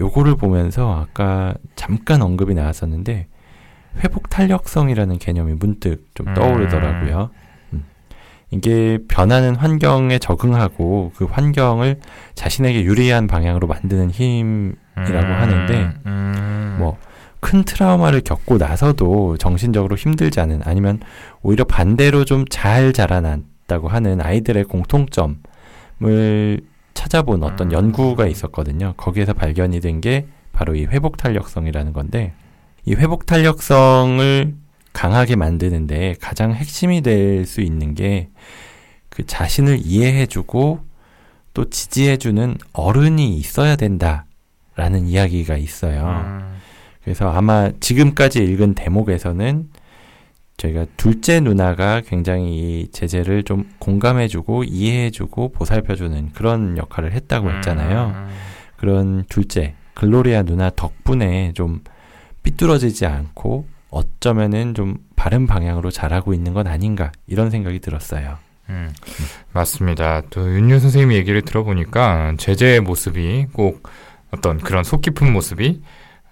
[0.00, 3.26] 요거를 보면서 아까 잠깐 언급이 나왔었는데
[4.02, 6.34] 회복 탄력성이라는 개념이 문득 좀 음.
[6.34, 7.30] 떠오르더라고요.
[7.72, 7.84] 음.
[8.50, 12.00] 이게 변하는 환경에 적응하고 그 환경을
[12.34, 16.96] 자신에게 유리한 방향으로 만드는 힘 음, 이라고 하는데, 음, 뭐,
[17.40, 21.00] 큰 트라우마를 겪고 나서도 정신적으로 힘들지 않은 아니면
[21.42, 25.40] 오히려 반대로 좀 잘 자라났다고 하는 아이들의 공통점을
[27.00, 27.72] 찾아본 어떤 음.
[27.72, 28.92] 연구가 있었거든요.
[28.98, 32.32] 거기에서 발견이 된 게 바로 이 회복 탄력성이라는 건데
[32.84, 34.54] 이 회복 탄력성을
[34.92, 38.28] 강하게 만드는데 가장 핵심이 될 수 있는 게
[39.08, 40.80] 그 자신을 이해해주고
[41.52, 46.24] 또 지지해주는 어른이 있어야 된다라는 이야기가 있어요.
[46.24, 46.56] 음,
[47.02, 49.68] 그래서 아마 지금까지 읽은 대목에서는
[50.60, 58.12] 저희가 둘째 누나가 굉장히 이 제재를 좀 공감해주고 이해해주고 보살펴주는 그런 역할을 했다고 했잖아요.
[58.14, 58.28] 음,
[58.76, 61.82] 그런 둘째 글로리아 누나 덕분에 좀
[62.42, 68.36] 삐뚤어지지 않고 어쩌면은 좀 바른 방향으로 자라고 있는 건 아닌가 이런 생각이 들었어요.
[68.68, 68.92] 음,
[69.52, 70.22] 맞습니다.
[70.28, 73.88] 또 윤유 선생님 얘기를 들어보니까 제재의 모습이 꼭
[74.30, 75.80] 어떤 그런 속 깊은 모습이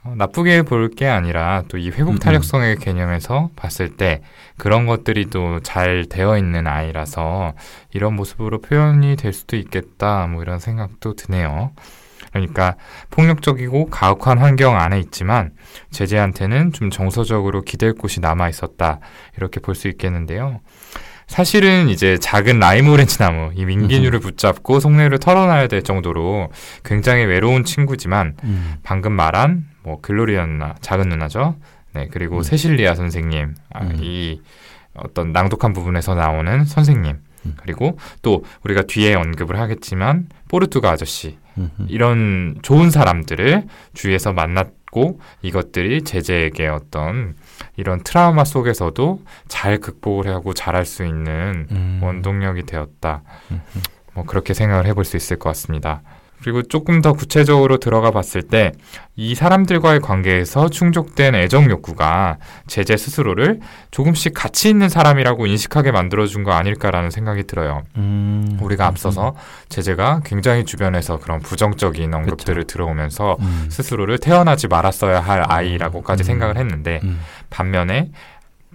[0.08, 4.22] 어, 나쁘게 볼 게 아니라 또이 음, 회복 탄력성의 개념에서 봤을 때
[4.56, 7.52] 그런 것들이 또 잘 되어 있는 아이라서
[7.92, 11.72] 이런 모습으로 표현이 될 수도 있겠다 뭐 이런 생각도 드네요.
[12.32, 12.76] 그러니까
[13.10, 15.52] 폭력적이고 가혹한 환경 안에 있지만
[15.90, 19.00] 제재한테는 좀 정서적으로 기댈 곳이 남아 있었다
[19.36, 20.60] 이렇게 볼 수 있겠는데요.
[21.26, 26.50] 사실은 이제 작은 라임 오렌지 나무 이 민기뉴를 붙잡고 속내를 털어놔야 될 정도로
[26.84, 28.76] 굉장히 외로운 친구지만 음.
[28.82, 31.56] 방금 말한 뭐 글로리아 누나 작은 누나죠.
[31.94, 32.42] 네 그리고 음.
[32.42, 33.96] 세실리아 선생님 아, 음.
[34.00, 34.42] 이
[34.92, 37.54] 어떤 낭독한 부분에서 나오는 선생님 음.
[37.62, 41.86] 그리고 또 우리가 뒤에 언급을 하겠지만 포르투가 아저씨 음, 음.
[41.88, 47.34] 이런 좋은 사람들을 주위에서 만났고 이것들이 제재에게 어떤
[47.76, 52.00] 이런 트라우마 속에서도 잘 극복을 하고 잘할 수 있는 음.
[52.02, 53.22] 원동력이 되었다.
[53.50, 53.82] 음, 음.
[54.12, 56.02] 뭐 그렇게 생각을 해볼 수 있을 것 같습니다.
[56.42, 58.72] 그리고 조금 더 구체적으로 들어가 봤을 때
[59.20, 63.58] 이 사람들과의 관계에서 충족된 애정 욕구가 제재 스스로를
[63.90, 67.82] 조금씩 가치 있는 사람이라고 인식하게 만들어준 거 아닐까라는 생각이 들어요.
[67.96, 68.56] 음.
[68.62, 69.34] 우리가 앞서서
[69.70, 73.66] 제재가 굉장히 주변에서 그런 부정적인 언급들을 들어오면서 음.
[73.70, 76.24] 스스로를 태어나지 말았어야 할 아이라고까지 음.
[76.24, 77.20] 생각을 했는데 음.
[77.50, 78.12] 반면에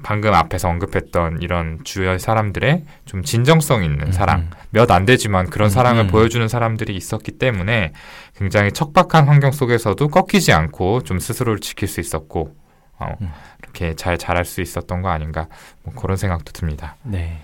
[0.03, 4.49] 방금 앞에서 언급했던 이런 주변 사람들의 좀 진정성 있는 음, 사랑, 음.
[4.69, 6.07] 몇안 되지만 그런 음, 사랑을 음.
[6.07, 7.93] 보여주는 사람들이 있었기 때문에
[8.35, 12.55] 굉장히 척박한 환경 속에서도 꺾이지 않고 좀 스스로를 지킬 수 있었고,
[12.99, 13.31] 어, 음.
[13.63, 15.47] 이렇게 잘 자랄 수 있었던 거 아닌가,
[15.83, 16.95] 뭐 그런 생각도 듭니다.
[17.03, 17.39] 네.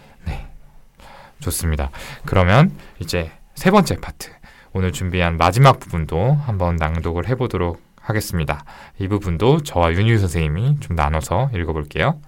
[1.40, 1.90] 좋습니다.
[2.26, 4.30] 그러면 이제 세 번째 파트,
[4.74, 8.64] 오늘 준비한 마지막 부분도 한번 낭독을 해보도록 하겠습니다.
[9.00, 12.20] 이 부분도 저와 윤유 선생님이 좀 나눠서 읽어볼게요.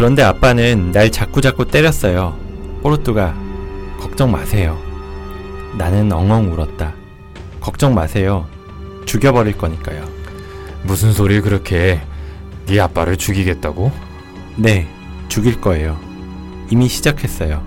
[0.00, 2.34] 그런데 아빠는 날 자꾸자꾸 때렸어요.
[2.82, 3.34] 뽀르뚜가
[3.98, 4.78] 걱정 마세요.
[5.76, 6.94] 나는 엉엉 울었다.
[7.60, 8.46] 걱정 마세요.
[9.04, 10.02] 죽여버릴 거니까요.
[10.84, 12.00] 무슨 소리 그렇게 해?
[12.64, 13.92] 네 아빠를 죽이겠다고?
[14.56, 14.88] 네,
[15.28, 16.00] 죽일 거예요.
[16.70, 17.62] 이미 시작했어요.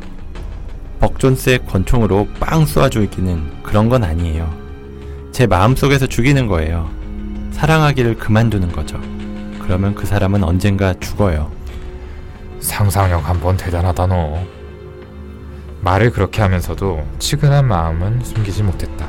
[1.02, 4.52] 벅존스의 권총으로 빵 쏘아 죽이기는 그런 건 아니에요.
[5.32, 6.90] 제 마음속에서 죽이는 거예요.
[7.52, 9.00] 사랑하기를 그만두는 거죠.
[9.62, 11.62] 그러면 그 사람은 언젠가 죽어요.
[12.64, 14.40] 상상력 한번 대단하다 너.
[15.82, 19.06] 말을 그렇게 하면서도 치근한 마음은 숨기지 못했다.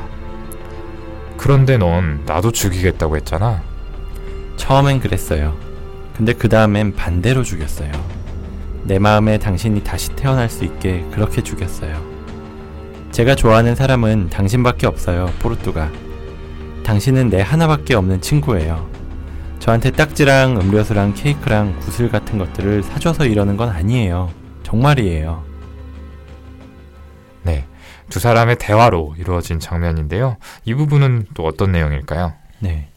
[1.37, 3.63] 그런데 넌 나도 죽이겠다고 했잖아.
[4.57, 5.55] 처음엔 그랬어요.
[6.15, 7.91] 근데 그 다음엔 반대로 죽였어요.
[8.83, 11.95] 내 마음에 당신이 다시 태어날 수 있게 그렇게 죽였어요.
[13.11, 15.89] 제가 좋아하는 사람은 당신밖에 없어요, 포르투가.
[16.83, 18.89] 당신은 내 하나밖에 없는 친구예요.
[19.65, 24.31] 저한테 딱지랑 음료수랑 케이크랑 구슬 같은 것들을 사줘서 이러는 건 아니에요.
[24.61, 25.43] 정말이에요.
[27.41, 27.65] 네.
[28.11, 30.37] 두 사람의 대화로 이루어진 장면인데요.
[30.65, 32.33] 이 부분은 또 어떤 내용일까요?
[32.59, 32.89] 네.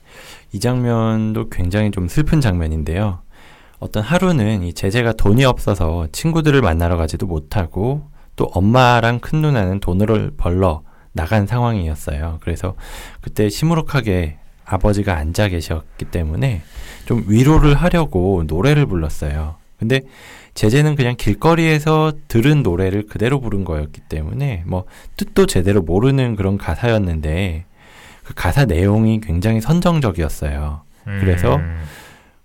[0.52, 3.20] 이 장면도 굉장히 좀 슬픈 장면인데요.
[3.78, 10.32] 어떤 하루는 이 제재가 돈이 없어서 친구들을 만나러 가지도 못하고 또 엄마랑 큰 누나는 돈을
[10.36, 12.40] 벌러 나간 상황이었어요.
[12.42, 12.74] 그래서
[13.22, 14.36] 그때 시무룩하게
[14.68, 16.62] 아버지가 앉아 계셨기 때문에
[17.06, 19.56] 좀 위로를 하려고 노래를 불렀어요.
[19.78, 20.02] 근데
[20.54, 24.84] 제재는 그냥 길거리에서 들은 노래를 그대로 부른 거였기 때문에 뭐
[25.16, 27.64] 뜻도 제대로 모르는 그런 가사였는데
[28.24, 30.82] 그 가사 내용이 굉장히 선정적이었어요.
[31.04, 31.82] 그래서 음,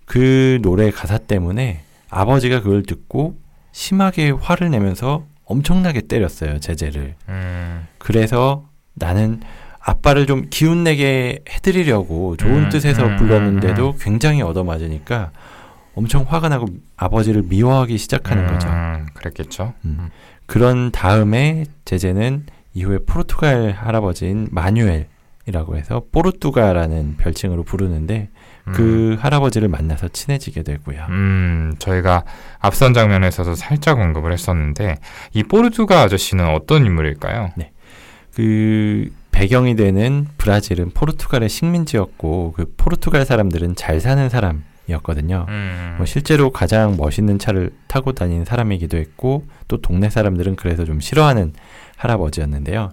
[0.06, 3.36] 그 노래 가사 때문에 아버지가 그걸 듣고
[3.72, 7.16] 심하게 화를 내면서 엄청나게 때렸어요, 제재를.
[7.28, 9.40] 음, 그래서 나는
[9.84, 15.30] 아빠를 좀 기운내게 해드리려고 좋은 음, 뜻에서 음, 불렀는데도 굉장히 얻어맞으니까
[15.94, 16.66] 엄청 화가 나고
[16.96, 18.68] 아버지를 미워하기 시작하는 거죠.
[18.68, 19.74] 음, 그랬겠죠.
[19.84, 20.08] 음.
[20.46, 28.30] 그런 다음에 제재는 이후에 포르투갈 할아버지인 마뉴엘이라고 해서 포르투가라는 별칭으로 부르는데
[28.66, 31.06] 음, 그 할아버지를 만나서 친해지게 되고요.
[31.10, 32.24] 음, 저희가
[32.58, 34.96] 앞선 장면에서도 살짝 언급을 했었는데
[35.34, 37.52] 이 포르투가 아저씨는 어떤 인물일까요?
[38.34, 45.46] 그 배경이 되는 브라질은 포르투갈의 식민지였고 그 포르투갈 사람들은 잘 사는 사람이었거든요.
[45.48, 51.00] 음, 뭐 실제로 가장 멋있는 차를 타고 다니는 사람이기도 했고 또 동네 사람들은 그래서 좀
[51.00, 51.52] 싫어하는
[51.96, 52.92] 할아버지였는데요.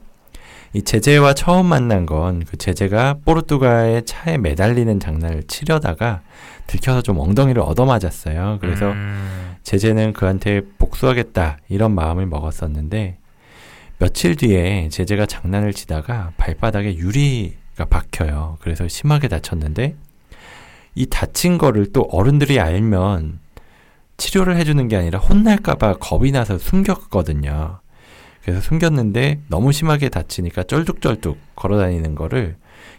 [0.74, 6.22] 이 제재와 처음 만난 건 그 제재가 포르투갈의 차에 매달리는 장난을 치려다가
[6.66, 8.58] 들켜서 좀 엉덩이를 얻어맞았어요.
[8.62, 13.18] 그래서 음, 제재는 그한테 복수하겠다 이런 마음을 먹었었는데
[14.02, 18.58] 며칠 뒤에 제재가 장난을 치다가 발바닥에 유리가 박혀요.
[18.60, 19.96] 그래서 심하게 다쳤는데
[20.96, 23.38] 이 다친 거를 또 어른들이 알면
[24.18, 27.80] 치료를 해주는 게 아니라 혼날까봐 겁이 나서 숨겼거든요.
[28.42, 32.56] 그래서 숨겼는데 너무 심하게 다치니까 쩔뚝쩔뚝 걸어 다니는 거를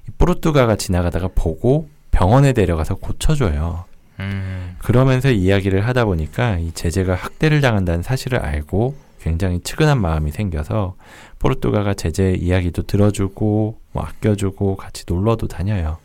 [0.08, 3.86] 이 포르투가가 지나가다가 보고 병원에 데려가서 고쳐줘요.
[4.20, 10.96] 음, 그러면서 이야기를 하다 보니까 이 제재가 학대를 당한다는 사실을 알고 굉장히 측은한 마음이 생겨서
[11.38, 15.98] 포르투가가 제재 이야기도 들어주고 뭐 아껴주고 같이 놀러도 다녀요.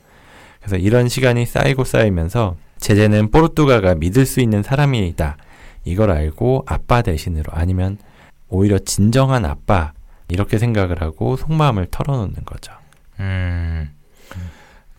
[0.60, 5.38] 그래서 이런 시간이 쌓이고 쌓이면서 제재는 포르투가가 믿을 수 있는 사람이다.
[5.84, 7.98] 이걸 알고 아빠 대신으로 아니면
[8.50, 9.94] 오히려 진정한 아빠
[10.30, 12.74] 이렇게 생각을 하고 속마음을 털어놓는 거죠.
[13.20, 13.90] 음.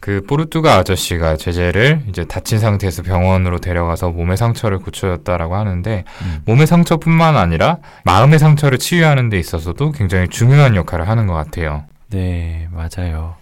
[0.01, 6.43] 그 포르투가 아저씨가 제재를 이제 다친 상태에서 병원으로 데려가서 몸의 상처를 고쳐줬다라고 하는데 음.
[6.45, 11.85] 몸의 상처뿐만 아니라 마음의 상처를 치유하는 데 있어서도 굉장히 중요한 역할을 하는 것 같아요.
[12.11, 13.35] 네, 맞아요.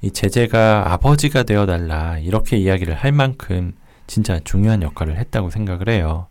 [0.00, 3.72] 이 제재가 아버지가 되어 달라 이렇게 이야기를 할 만큼
[4.06, 6.28] 진짜 중요한 역할을 했다고 생각을 해요.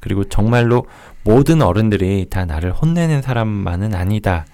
[0.00, 0.86] 그리고 정말로
[1.22, 4.46] 모든 어른들이 다 나를 혼내는 사람만은 아니다.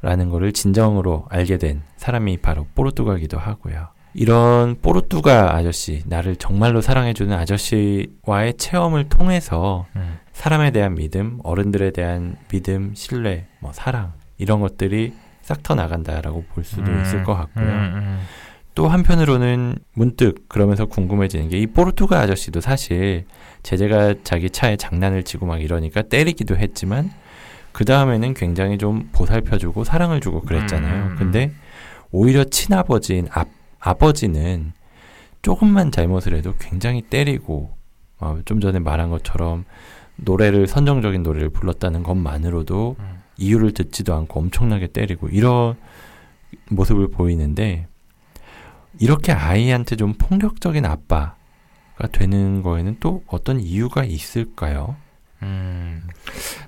[0.00, 3.88] 라는 거를 진정으로 알게 된 사람이 바로 포르투가기도 하고요.
[4.14, 10.18] 이런 포르투가 아저씨, 나를 정말로 사랑해주는 아저씨와의 체험을 통해서 음.
[10.32, 16.64] 사람에 대한 믿음, 어른들에 대한 믿음, 신뢰, 뭐 사랑 이런 것들이 싹 터 나간다라고 볼
[16.64, 17.64] 수도 음, 있을 것 같고요.
[17.64, 18.20] 음, 음.
[18.74, 23.26] 또 한편으로는 문득 그러면서 궁금해지는 게 이 포르투갈 아저씨도 사실
[23.62, 27.10] 제재가 자기 차에 장난을 치고 막 이러니까 때리기도 했지만
[27.72, 31.04] 그 다음에는 굉장히 좀 보살펴주고 사랑을 주고 그랬잖아요.
[31.10, 31.16] 음.
[31.18, 31.52] 근데
[32.10, 33.44] 오히려 친아버지인 아,
[33.82, 34.72] 아버지는
[35.42, 37.76] 조금만 잘못을 해도 굉장히 때리고
[38.18, 39.64] 어, 좀 전에 말한 것처럼
[40.16, 43.22] 노래를 선정적인 노래를 불렀다는 것만으로도 음.
[43.38, 45.76] 이유를 듣지도 않고 엄청나게 때리고 이런
[46.70, 47.88] 모습을 보이는데
[49.00, 51.34] 이렇게 아이한테 좀 폭력적인 아빠가
[52.12, 54.96] 되는 거에는 또 어떤 이유가 있을까요?
[55.42, 56.02] 음,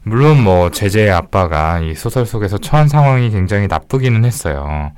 [0.03, 4.93] 물론 뭐 제재의 아빠가 이 소설 속에서 처한 상황이 굉장히 나쁘기는 했어요.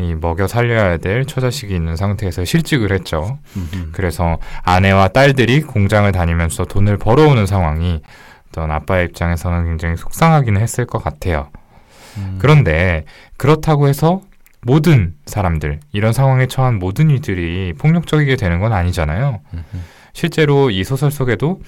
[0.00, 3.38] 이 먹여 살려야 될 처자식이 있는 상태에서 실직을 했죠.
[3.56, 8.02] 음, 그래서 아내와 딸들이 공장을 다니면서 돈을 벌어오는 상황이
[8.48, 11.50] 어떤 아빠의 입장에서는 굉장히 속상하기는 했을 것 같아요.
[12.16, 12.38] 음.
[12.40, 13.04] 그런데
[13.36, 14.22] 그렇다고 해서
[14.60, 19.40] 모든 사람들, 이런 상황에 처한 모든 이들이 폭력적이게 되는 건 아니잖아요.
[19.54, 19.84] 음, 음.
[20.18, 21.60] 실제로 이 소설 속에도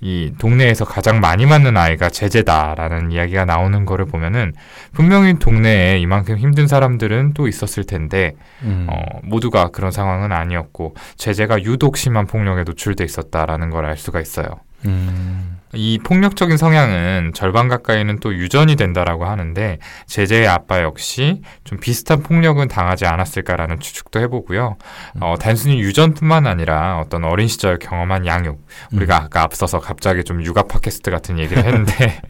[0.00, 4.52] 이 동네에서 가장 많이 맞는 아이가 제재다라는 이야기가 나오는 거를 보면은
[4.92, 8.86] 분명히 동네에 이만큼 힘든 사람들은 또 있었을 텐데 음.
[8.88, 14.46] 어, 모두가 그런 상황은 아니었고 제재가 유독 심한 폭력에 노출돼 있었다라는 걸 알 수가 있어요.
[14.84, 15.55] 음.
[15.76, 22.68] 이 폭력적인 성향은 절반 가까이는 또 유전이 된다라고 하는데 제재의 아빠 역시 좀 비슷한 폭력은
[22.68, 24.76] 당하지 않았을까라는 추측도 해보고요.
[25.20, 30.62] 어, 단순히 유전뿐만 아니라 어떤 어린 시절 경험한 양육 우리가 아까 앞서서 갑자기 좀 육아
[30.62, 32.20] 팟캐스트 같은 얘기를 했는데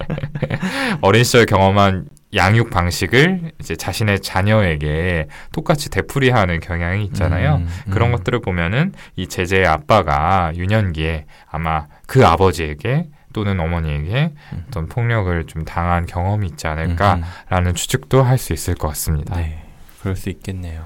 [1.01, 7.57] 어린 시절 경험한 양육 방식을 이제 자신의 자녀에게 똑같이 되풀이하는 경향이 있잖아요.
[7.57, 7.91] 음, 음.
[7.91, 14.65] 그런 것들을 보면은 이 제재의 아빠가 유년기에 아마 그 아버지에게 또는 어머니에게 음.
[14.67, 19.37] 어떤 폭력을 좀 당한 경험이 있지 않을까라는 음, 추측도 할 수 있을 것 같습니다.
[19.37, 19.63] 네,
[20.01, 20.85] 그럴 수 있겠네요.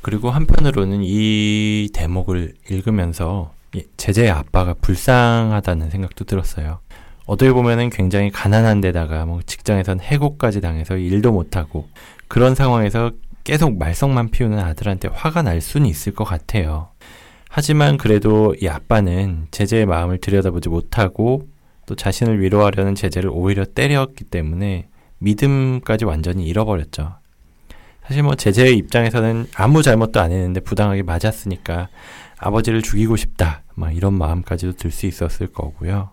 [0.00, 6.78] 그리고 한편으로는 이 대목을 읽으면서 이 제재의 아빠가 불쌍하다는 생각도 들었어요.
[7.26, 11.88] 어떻게 보면은 굉장히 가난한 데다가 뭐 직장에선 해고까지 당해서 일도 못하고
[12.28, 13.12] 그런 상황에서
[13.44, 16.89] 계속 말썽만 피우는 아들한테 화가 날 수는 있을 것 같아요.
[17.52, 21.48] 하지만 그래도 이 아빠는 제재의 마음을 들여다보지 못하고
[21.84, 27.16] 또 자신을 위로하려는 제재를 오히려 때렸기 때문에 믿음까지 완전히 잃어버렸죠.
[28.06, 31.88] 사실 뭐 제재의 입장에서는 아무 잘못도 안 했는데 부당하게 맞았으니까
[32.38, 33.64] 아버지를 죽이고 싶다.
[33.74, 36.10] 막 이런 마음까지도 들 수 있었을 거고요.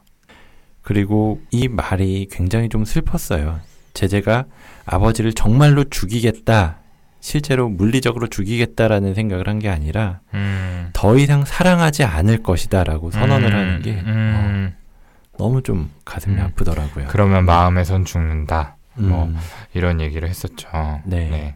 [0.82, 3.60] 그리고 이 말이 굉장히 좀 슬펐어요.
[3.94, 4.46] 제재가
[4.86, 6.80] 아버지를 정말로 죽이겠다.
[7.20, 13.54] 실제로 물리적으로 죽이겠다라는 생각을 한 게 아니라 음, 더 이상 사랑하지 않을 것이다라고 선언을 음,
[13.58, 16.42] 하는 게 음, 어, 너무 좀 가슴이 음.
[16.42, 17.08] 아프더라고요.
[17.10, 19.38] 그러면 마음에선 죽는다 뭐 음,
[19.74, 20.68] 이런 얘기를 했었죠.
[21.06, 21.56] 네.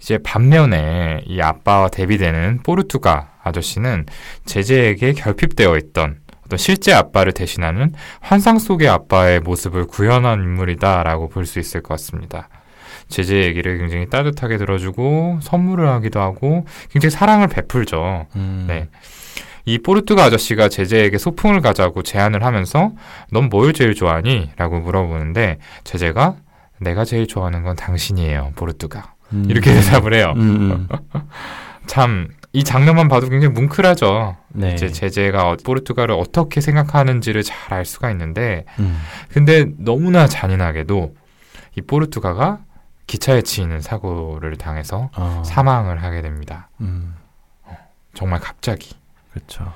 [0.00, 4.06] 이제 반면에 이 아빠와 대비되는 포르투가 아저씨는
[4.44, 11.58] 제재에게 결핍되어 있던 어떤 실제 아빠를 대신하는 환상 속의 아빠의 모습을 구현한 인물이다라고 볼 수
[11.58, 12.48] 있을 것 같습니다.
[13.08, 18.26] 제재 얘기를 굉장히 따뜻하게 들어주고 선물을 하기도 하고 굉장히 사랑을 베풀죠.
[18.36, 18.88] 음, 네.
[19.66, 22.92] 이 포르투가 아저씨가 제재에게 소풍을 가자고 제안을 하면서
[23.30, 24.50] 넌 뭘 제일 좋아하니?
[24.56, 26.36] 라고 물어보는데 제재가
[26.80, 29.14] 내가 제일 좋아하는 건 당신이에요, 포르투가.
[29.32, 30.34] 음, 이렇게 대답을 해요.
[30.36, 30.88] 음, 음.
[31.86, 34.36] 참, 이 장면만 봐도 굉장히 뭉클하죠.
[34.48, 34.72] 네.
[34.74, 38.98] 이제 제재가 어- 포르투갈을 어떻게 생각하는지를 잘 알 수가 있는데, 음,
[39.32, 41.14] 근데 너무나 잔인하게도
[41.76, 42.58] 이 포르투가가
[43.06, 46.68] 기차에 치이는 사고를 당해서 어, 사망을 하게 됩니다.
[46.80, 47.14] 음,
[48.14, 48.94] 정말 갑자기.
[49.32, 49.72] 그렇죠.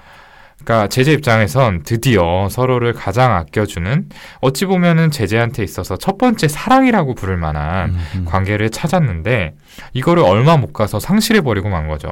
[0.63, 4.09] 그러니까 제재 입장에선 드디어 서로를 가장 아껴주는
[4.41, 8.25] 어찌 보면은 제재한테 있어서 첫 번째 사랑이라고 부를 만한 음, 음.
[8.25, 9.55] 관계를 찾았는데
[9.93, 12.11] 이거를 얼마 못 가서 상실해 버리고 만 거죠.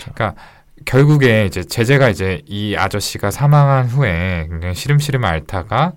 [0.00, 0.34] 그러니까
[0.86, 5.92] 결국에 이제 제재가 이제 이 아저씨가 사망한 후에 굉장히 시름시름 앓다가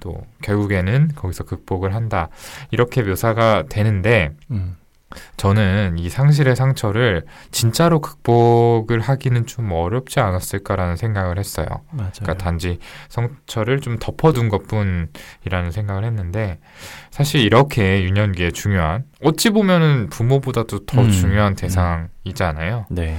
[0.00, 2.28] 또 결국에는 거기서 극복을 한다
[2.70, 4.76] 이렇게 묘사가 되는데 음,
[5.36, 11.66] 저는 이 상실의 상처를 진짜로 극복을 하기는 좀 어렵지 않았을까라는 생각을 했어요.
[11.90, 12.10] 맞아요.
[12.20, 16.58] 그러니까 단지 상처를 좀 덮어둔 것뿐이라는 생각을 했는데
[17.10, 22.86] 사실 이렇게 유년기에 중요한 어찌 보면은 부모보다도 더 음, 중요한 대상이잖아요.
[22.90, 23.18] 네.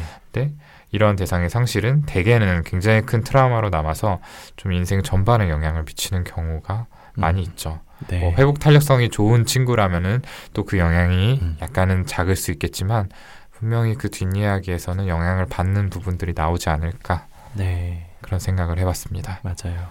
[0.91, 4.19] 이런 대상의 상실은 대개는 굉장히 큰 트라우마로 남아서
[4.55, 7.79] 좀 인생 전반에 영향을 미치는 경우가 많이 음, 있죠.
[8.07, 8.19] 네.
[8.19, 10.21] 뭐 회복 탄력성이 좋은 친구라면은
[10.53, 11.57] 또 그 영향이 음.
[11.61, 13.09] 약간은 작을 수 있겠지만
[13.51, 18.09] 분명히 그 뒷이야기에서는 영향을 받는 부분들이 나오지 않을까 네.
[18.21, 19.39] 그런 생각을 해봤습니다.
[19.43, 19.87] 맞아요.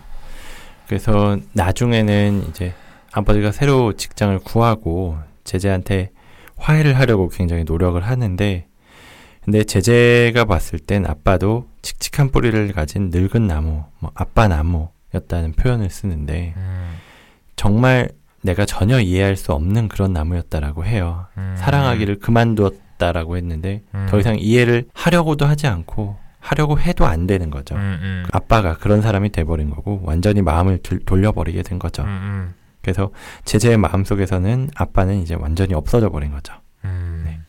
[0.87, 2.75] 그래서 나중에는 이제
[3.13, 6.11] 아버지가 새로 직장을 구하고 제재한테
[6.57, 8.67] 화해를 하려고 굉장히 노력을 하는데
[9.45, 16.55] 근데 제재가 봤을 땐 아빠도 칙칙한 뿌리를 가진 늙은 나무, 뭐 아빠 나무였다는 표현을 쓰는데
[16.57, 16.95] 음,
[17.57, 18.11] 정말
[18.43, 21.27] 내가 전혀 이해할 수 없는 그런 나무였다라고 해요.
[21.39, 27.51] 음, 사랑하기를 그만두었다라고 했는데 음, 더 이상 이해를 하려고도 하지 않고 하려고 해도 안 되는
[27.51, 27.75] 거죠.
[27.75, 32.03] 음, 음, 아빠가 그런 사람이 돼버린 거고 완전히 마음을 들- 돌려버리게 된 거죠.
[32.03, 33.11] 음, 음, 그래서
[33.45, 36.55] 제재의 마음 속에서는 아빠는 이제 완전히 없어져 버린 거죠.
[36.85, 37.23] 음.
[37.27, 37.41] 네.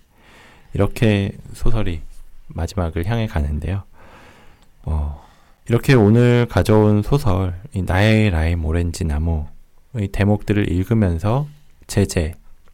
[0.74, 2.02] 이렇게 소설이
[2.48, 3.84] 마지막을 향해 가는데요.
[4.84, 5.26] 어,
[5.68, 11.48] 이렇게 오늘 가져온 소설 이 나의 라임 오렌지 나무의 대목들을 읽으면서
[11.88, 12.34] 제재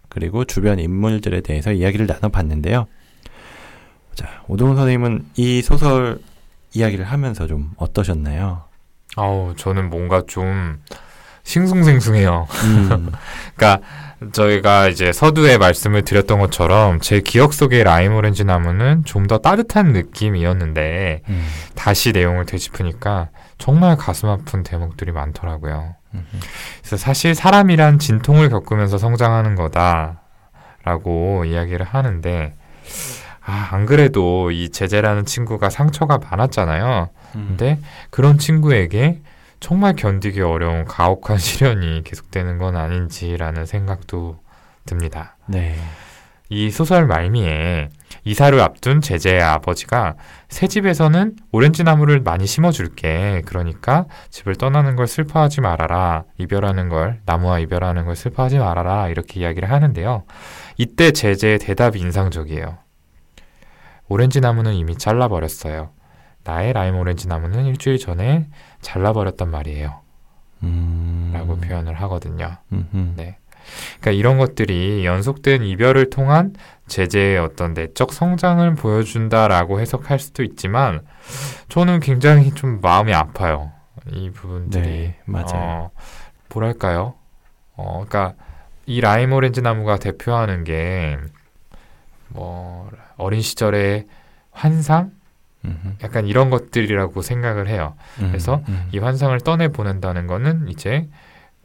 [0.09, 2.87] 그리고 주변 인물들에 대해서 이야기를 나눠봤는데요.
[4.15, 6.19] 자, 오동훈 선생님은 이 소설
[6.73, 8.63] 이야기를 하면서 좀 어떠셨나요?
[9.15, 10.81] 아우, 저는 뭔가 좀
[11.47, 12.45] 싱숭생숭해요.
[12.65, 13.11] 음,
[13.55, 13.87] 그러니까
[14.31, 19.91] 저희가 이제 서두에 말씀을 드렸던 것처럼 제 기억 속의 라임 오렌지 나무는 좀 더 따뜻한
[19.93, 25.95] 느낌이었는데 음, 다시 내용을 되짚으니까 정말 가슴 아픈 대목들이 많더라고요.
[26.13, 26.25] 음,
[26.79, 32.53] 그래서 사실 사람이란 진통을 겪으면서 성장하는 거다라고 이야기를 하는데
[33.45, 37.09] 아, 안 그래도 이 제재라는 친구가 상처가 많았잖아요.
[37.35, 37.45] 음.
[37.49, 37.79] 근데
[38.09, 39.21] 그런 친구에게
[39.59, 44.39] 정말 견디기 어려운 가혹한 시련이 계속되는 건 아닌지라는 생각도
[44.85, 45.37] 듭니다.
[45.47, 45.75] 네.
[46.49, 47.89] 이 소설 말미에
[48.23, 50.15] 이사를 앞둔 제재의 아버지가
[50.47, 53.41] 새 집에서는 오렌지 나무를 많이 심어줄게.
[53.45, 56.23] 그러니까 집을 떠나는 걸 슬퍼하지 말아라.
[56.37, 59.09] 이별하는 걸, 나무와 이별하는 걸 슬퍼하지 말아라.
[59.09, 60.23] 이렇게 이야기를 하는데요.
[60.77, 62.77] 이때 제재의 대답이 인상적이에요.
[64.07, 65.91] 오렌지 나무는 이미 잘라버렸어요.
[66.47, 68.47] 나의 라임 오렌지 나무는 일주일 전에
[68.81, 70.01] 잘라버렸단 말이에요.
[70.63, 72.57] 음, 라고 표현을 하거든요.
[72.71, 73.13] 음, 음.
[73.15, 73.37] 네.
[73.99, 76.53] 그러니까 이런 것들이 연속된 이별을 통한
[76.87, 81.01] 제재의 어떤 내적 성장을 보여준다라고 해석할 수도 있지만
[81.67, 83.71] 저는 굉장히 좀 마음이 아파요.
[84.09, 85.51] 이 부분들이 네, 맞아요.
[85.53, 85.91] 어,
[86.53, 87.15] 뭐랄까요?
[87.75, 88.41] 어, 그러니까
[88.85, 91.17] 이 라임 오렌지 나무가 대표하는 게
[92.29, 94.07] 뭐 어린 시절의
[94.51, 95.16] 환상, 음,
[96.03, 97.95] 약간 이런 것들이라고 생각을 해요.
[98.19, 101.07] 음, 그래서 음, 이 환상을 떠내 보낸다는 거는 이제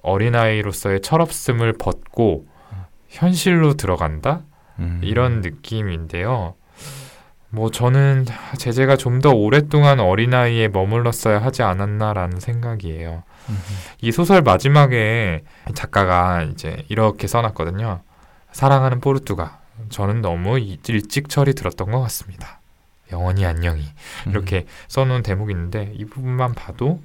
[0.02, 2.46] 어린아이로서의 철없음을 벗고
[3.08, 4.40] 현실로 들어간다
[4.78, 5.00] 음.
[5.02, 6.54] 이런 느낌인데요.
[7.50, 8.24] 뭐 저는
[8.56, 13.22] 제재가 좀 더 오랫동안 어린아이에 머물렀어야 하지 않았나라는 생각이에요.
[13.50, 13.58] 음,
[14.00, 15.42] 이 소설 마지막에
[15.74, 18.00] 작가가 이제 이렇게 써놨거든요.
[18.52, 22.60] 사랑하는 포르투가 저는 너무 이- 일찍 철이 들었던 것 같습니다.
[23.12, 23.82] 영원히 안녕히
[24.26, 24.30] 음.
[24.30, 27.00] 이렇게 써놓은 대목이 있는데 이 부분만 봐도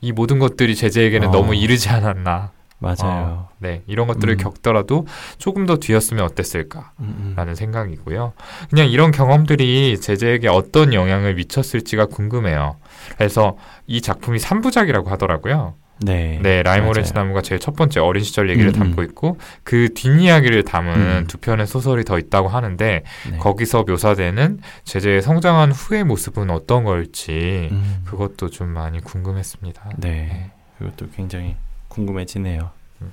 [0.00, 1.30] 이 모든 것들이 제재에게는 어.
[1.30, 2.52] 너무 이르지 않았나.
[2.82, 2.96] 맞아요.
[3.02, 4.38] 어, 네, 이런 것들을 음.
[4.38, 5.06] 겪더라도
[5.36, 7.54] 조금 더 뒤였으면 어땠을까라는 음, 음.
[7.54, 8.32] 생각이고요.
[8.70, 12.76] 그냥 이런 경험들이 제재에게 어떤 영향을 미쳤을지가 궁금해요.
[13.18, 15.74] 그래서 이 작품이 3부작이라고 하더라고요.
[16.02, 16.38] 네.
[16.42, 16.86] 네, 라임.
[16.86, 19.06] 오렌지 나무가 제일 첫 번째 어린 시절 얘기를 음, 담고 음.
[19.06, 21.24] 있고 그 뒷이야기를 담은 음.
[21.28, 23.38] 두 편의 소설이 더 있다고 하는데 네.
[23.38, 28.02] 거기서 묘사되는 제재의 성장한 후의 모습은 어떤 걸지 음.
[28.06, 29.90] 그것도 좀 많이 궁금했습니다.
[29.98, 30.50] 네.
[30.78, 31.56] 그것도 굉장히
[31.88, 32.70] 궁금해지네요.
[33.02, 33.12] 음.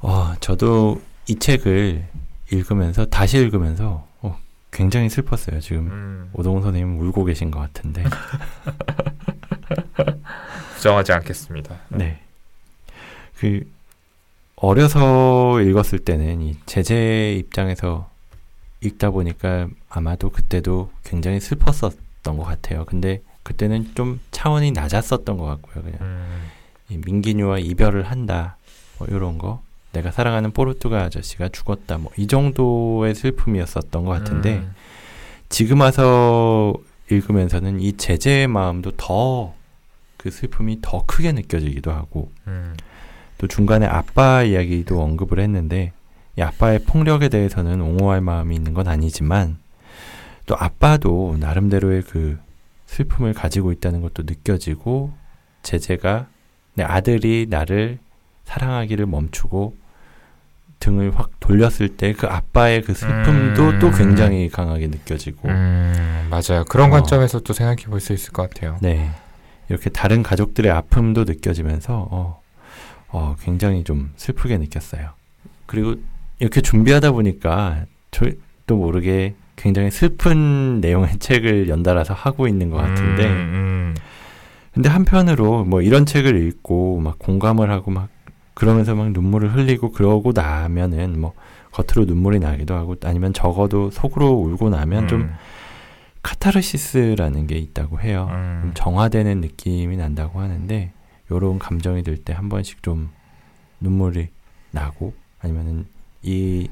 [0.00, 2.04] 와, 저도 이 책을
[2.50, 4.38] 읽으면서 다시 읽으면서 어,
[4.70, 5.60] 굉장히 슬펐어요.
[5.60, 8.04] 지금 음, 오동훈 선생님 울고 계신 것 같은데.
[10.80, 11.78] 부정하지 않겠습니다.
[11.88, 12.20] 네.
[13.38, 13.70] 그
[14.56, 18.08] 어려서 읽었을 때는 이 제재 입장에서
[18.80, 22.84] 읽다 보니까 아마도 그때도 굉장히 슬펐었던 것 같아요.
[22.86, 25.84] 근데 그때는 좀 차원이 낮았었던 것 같고요.
[25.84, 26.50] 그냥 음,
[26.88, 28.56] 이 민기뉴와 이별을 한다,
[28.98, 29.62] 뭐 이런 거.
[29.92, 34.74] 내가 사랑하는 포르투갈 아저씨가 죽었다, 뭐 이 정도의 슬픔이었었던 것 같은데 음,
[35.48, 36.72] 지금 와서
[37.10, 39.52] 읽으면서는 이 제재의 마음도 더
[40.20, 42.76] 그 슬픔이 더 크게 느껴지기도 하고 음,
[43.38, 45.92] 또 중간에 아빠 이야기도 언급을 했는데
[46.36, 49.56] 이 아빠의 폭력에 대해서는 옹호할 마음이 있는 건 아니지만
[50.44, 52.38] 또 아빠도 나름대로의 그
[52.86, 55.12] 슬픔을 가지고 있다는 것도 느껴지고
[55.62, 56.26] 제재가
[56.74, 57.98] 내 아들이 나를
[58.44, 59.74] 사랑하기를 멈추고
[60.80, 63.78] 등을 확 돌렸을 때 그 아빠의 그 슬픔도 음.
[63.78, 66.64] 또 굉장히 강하게 느껴지고 음, 맞아요.
[66.68, 66.92] 그런 어.
[66.92, 68.76] 관점에서 또 생각해 볼 수 있을 것 같아요.
[68.82, 69.10] 네.
[69.70, 72.42] 이렇게 다른 가족들의 아픔도 느껴지면서 어,
[73.08, 75.10] 어, 굉장히 좀 슬프게 느꼈어요.
[75.66, 75.94] 그리고
[76.40, 83.26] 이렇게 준비하다 보니까 저도 모르게 굉장히 슬픈 내용의 책을 연달아서 하고 있는 것 같은데.
[83.26, 83.94] 음, 음,
[84.74, 88.08] 근데 한편으로 뭐 이런 책을 읽고 막 공감을 하고 막
[88.54, 91.32] 그러면서 막 눈물을 흘리고 그러고 나면은 뭐
[91.70, 95.34] 겉으로 눈물이 나기도 하고 아니면 적어도 속으로 울고 나면 좀 음,
[96.22, 98.28] 카타르시스라는 게 있다고 해요.
[98.30, 100.92] 음, 좀 정화되는 느낌이 난다고 하는데
[101.30, 103.10] 요런 감정이 들 때 한 번씩 좀
[103.80, 104.28] 눈물이
[104.72, 105.86] 나고 아니면은
[106.22, 106.68] 이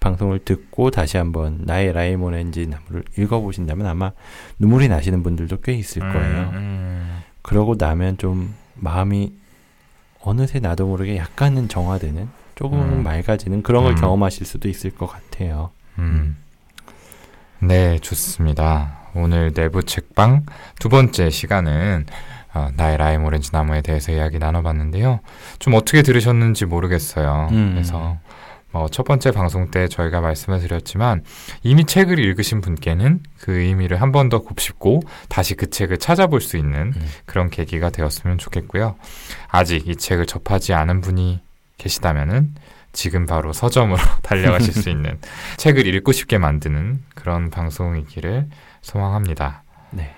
[0.00, 1.92] 방송을 듣고 다시 한번 나의
[2.34, 4.12] 엔진 나무를 읽어보신다면 아마
[4.58, 6.50] 눈물이 나시는 분들도 꽤 있을 거예요.
[6.54, 9.32] 음, 그러고 나면 좀 마음이
[10.20, 13.02] 어느새 나도 모르게 약간은 정화되는 조금은 음.
[13.02, 13.96] 맑아지는 그런 걸 음.
[13.96, 15.70] 경험하실 수도 있을 것 같아요.
[15.98, 16.36] 음.
[17.66, 18.98] 네, 좋습니다.
[19.14, 20.44] 오늘 내부 책방
[20.80, 22.06] 두 번째 시간은
[22.52, 25.20] 어, 나의 라임 오렌지 나무에 대해서 이야기 나눠봤는데요.
[25.58, 27.48] 좀 어떻게 들으셨는지 모르겠어요.
[27.52, 27.72] 음.
[27.72, 28.18] 그래서
[28.72, 31.22] 뭐첫 번째 방송 때 저희가 말씀을 드렸지만
[31.62, 36.56] 이미 책을 읽으신 분께는 그 의미를 한 번 더 곱씹고 다시 그 책을 찾아볼 수
[36.56, 37.06] 있는 음.
[37.24, 38.96] 그런 계기가 되었으면 좋겠고요.
[39.48, 41.40] 아직 이 책을 접하지 않은 분이
[41.78, 42.54] 계시다면은
[42.94, 45.18] 지금 바로 서점으로 달려가실 수 있는
[45.58, 48.48] 책을 읽고 싶게 만드는 그런 방송이기를
[48.80, 49.62] 소망합니다.
[49.90, 50.14] 네.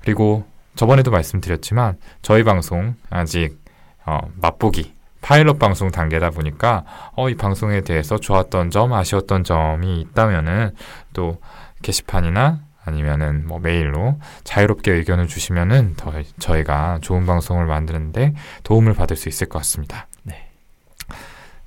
[0.00, 0.44] 그리고
[0.74, 3.58] 저번에도 말씀드렸지만 저희 방송 아직
[4.04, 6.84] 어, 맛보기 파일럿 방송 단계다 보니까
[7.14, 10.74] 어, 이 방송에 대해서 좋았던 점, 아쉬웠던 점이 있다면은
[11.12, 11.40] 또
[11.82, 18.34] 게시판이나 아니면은 뭐 메일로 자유롭게 의견을 주시면은 더 저희가 좋은 방송을 만드는데
[18.64, 20.08] 도움을 받을 수 있을 것 같습니다.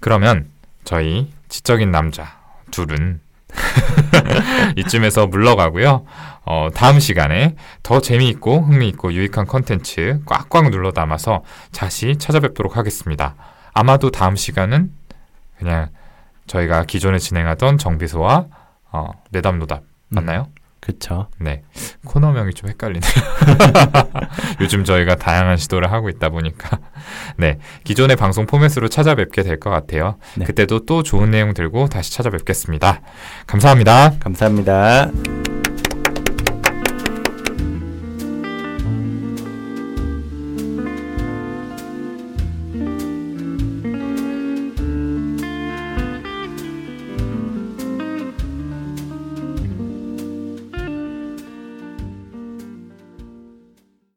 [0.05, 0.09] 네.
[0.09, 0.51] 그러면
[0.83, 2.39] 저희 지적인 남자
[2.69, 3.21] 둘은
[4.77, 6.05] 이쯤에서 물러가고요.
[6.45, 11.43] 어, 다음 시간에 더 재미있고 흥미있고 유익한 컨텐츠 꽉꽉 눌러 담아서
[11.73, 13.33] 다시 찾아뵙도록 하겠습니다.
[13.73, 14.91] 아마도 다음 시간은
[15.57, 15.89] 그냥
[16.45, 18.45] 저희가 기존에 진행하던 정비소와
[18.91, 20.49] 어, 내담 노답 맞나요?
[20.85, 21.29] 그쵸.
[21.39, 21.63] 네.
[22.05, 23.11] 코너명이 좀 헷갈리네요.
[24.61, 26.77] 요즘 저희가 다양한 시도를 하고 있다 보니까.
[27.37, 27.57] 네.
[27.83, 30.17] 기존의 방송 포맷으로 찾아뵙게 될 것 같아요.
[30.35, 30.45] 네.
[30.45, 33.01] 그때도 또 좋은 내용 들고 다시 찾아뵙겠습니다.
[33.47, 34.13] 감사합니다.
[34.19, 35.09] 감사합니다.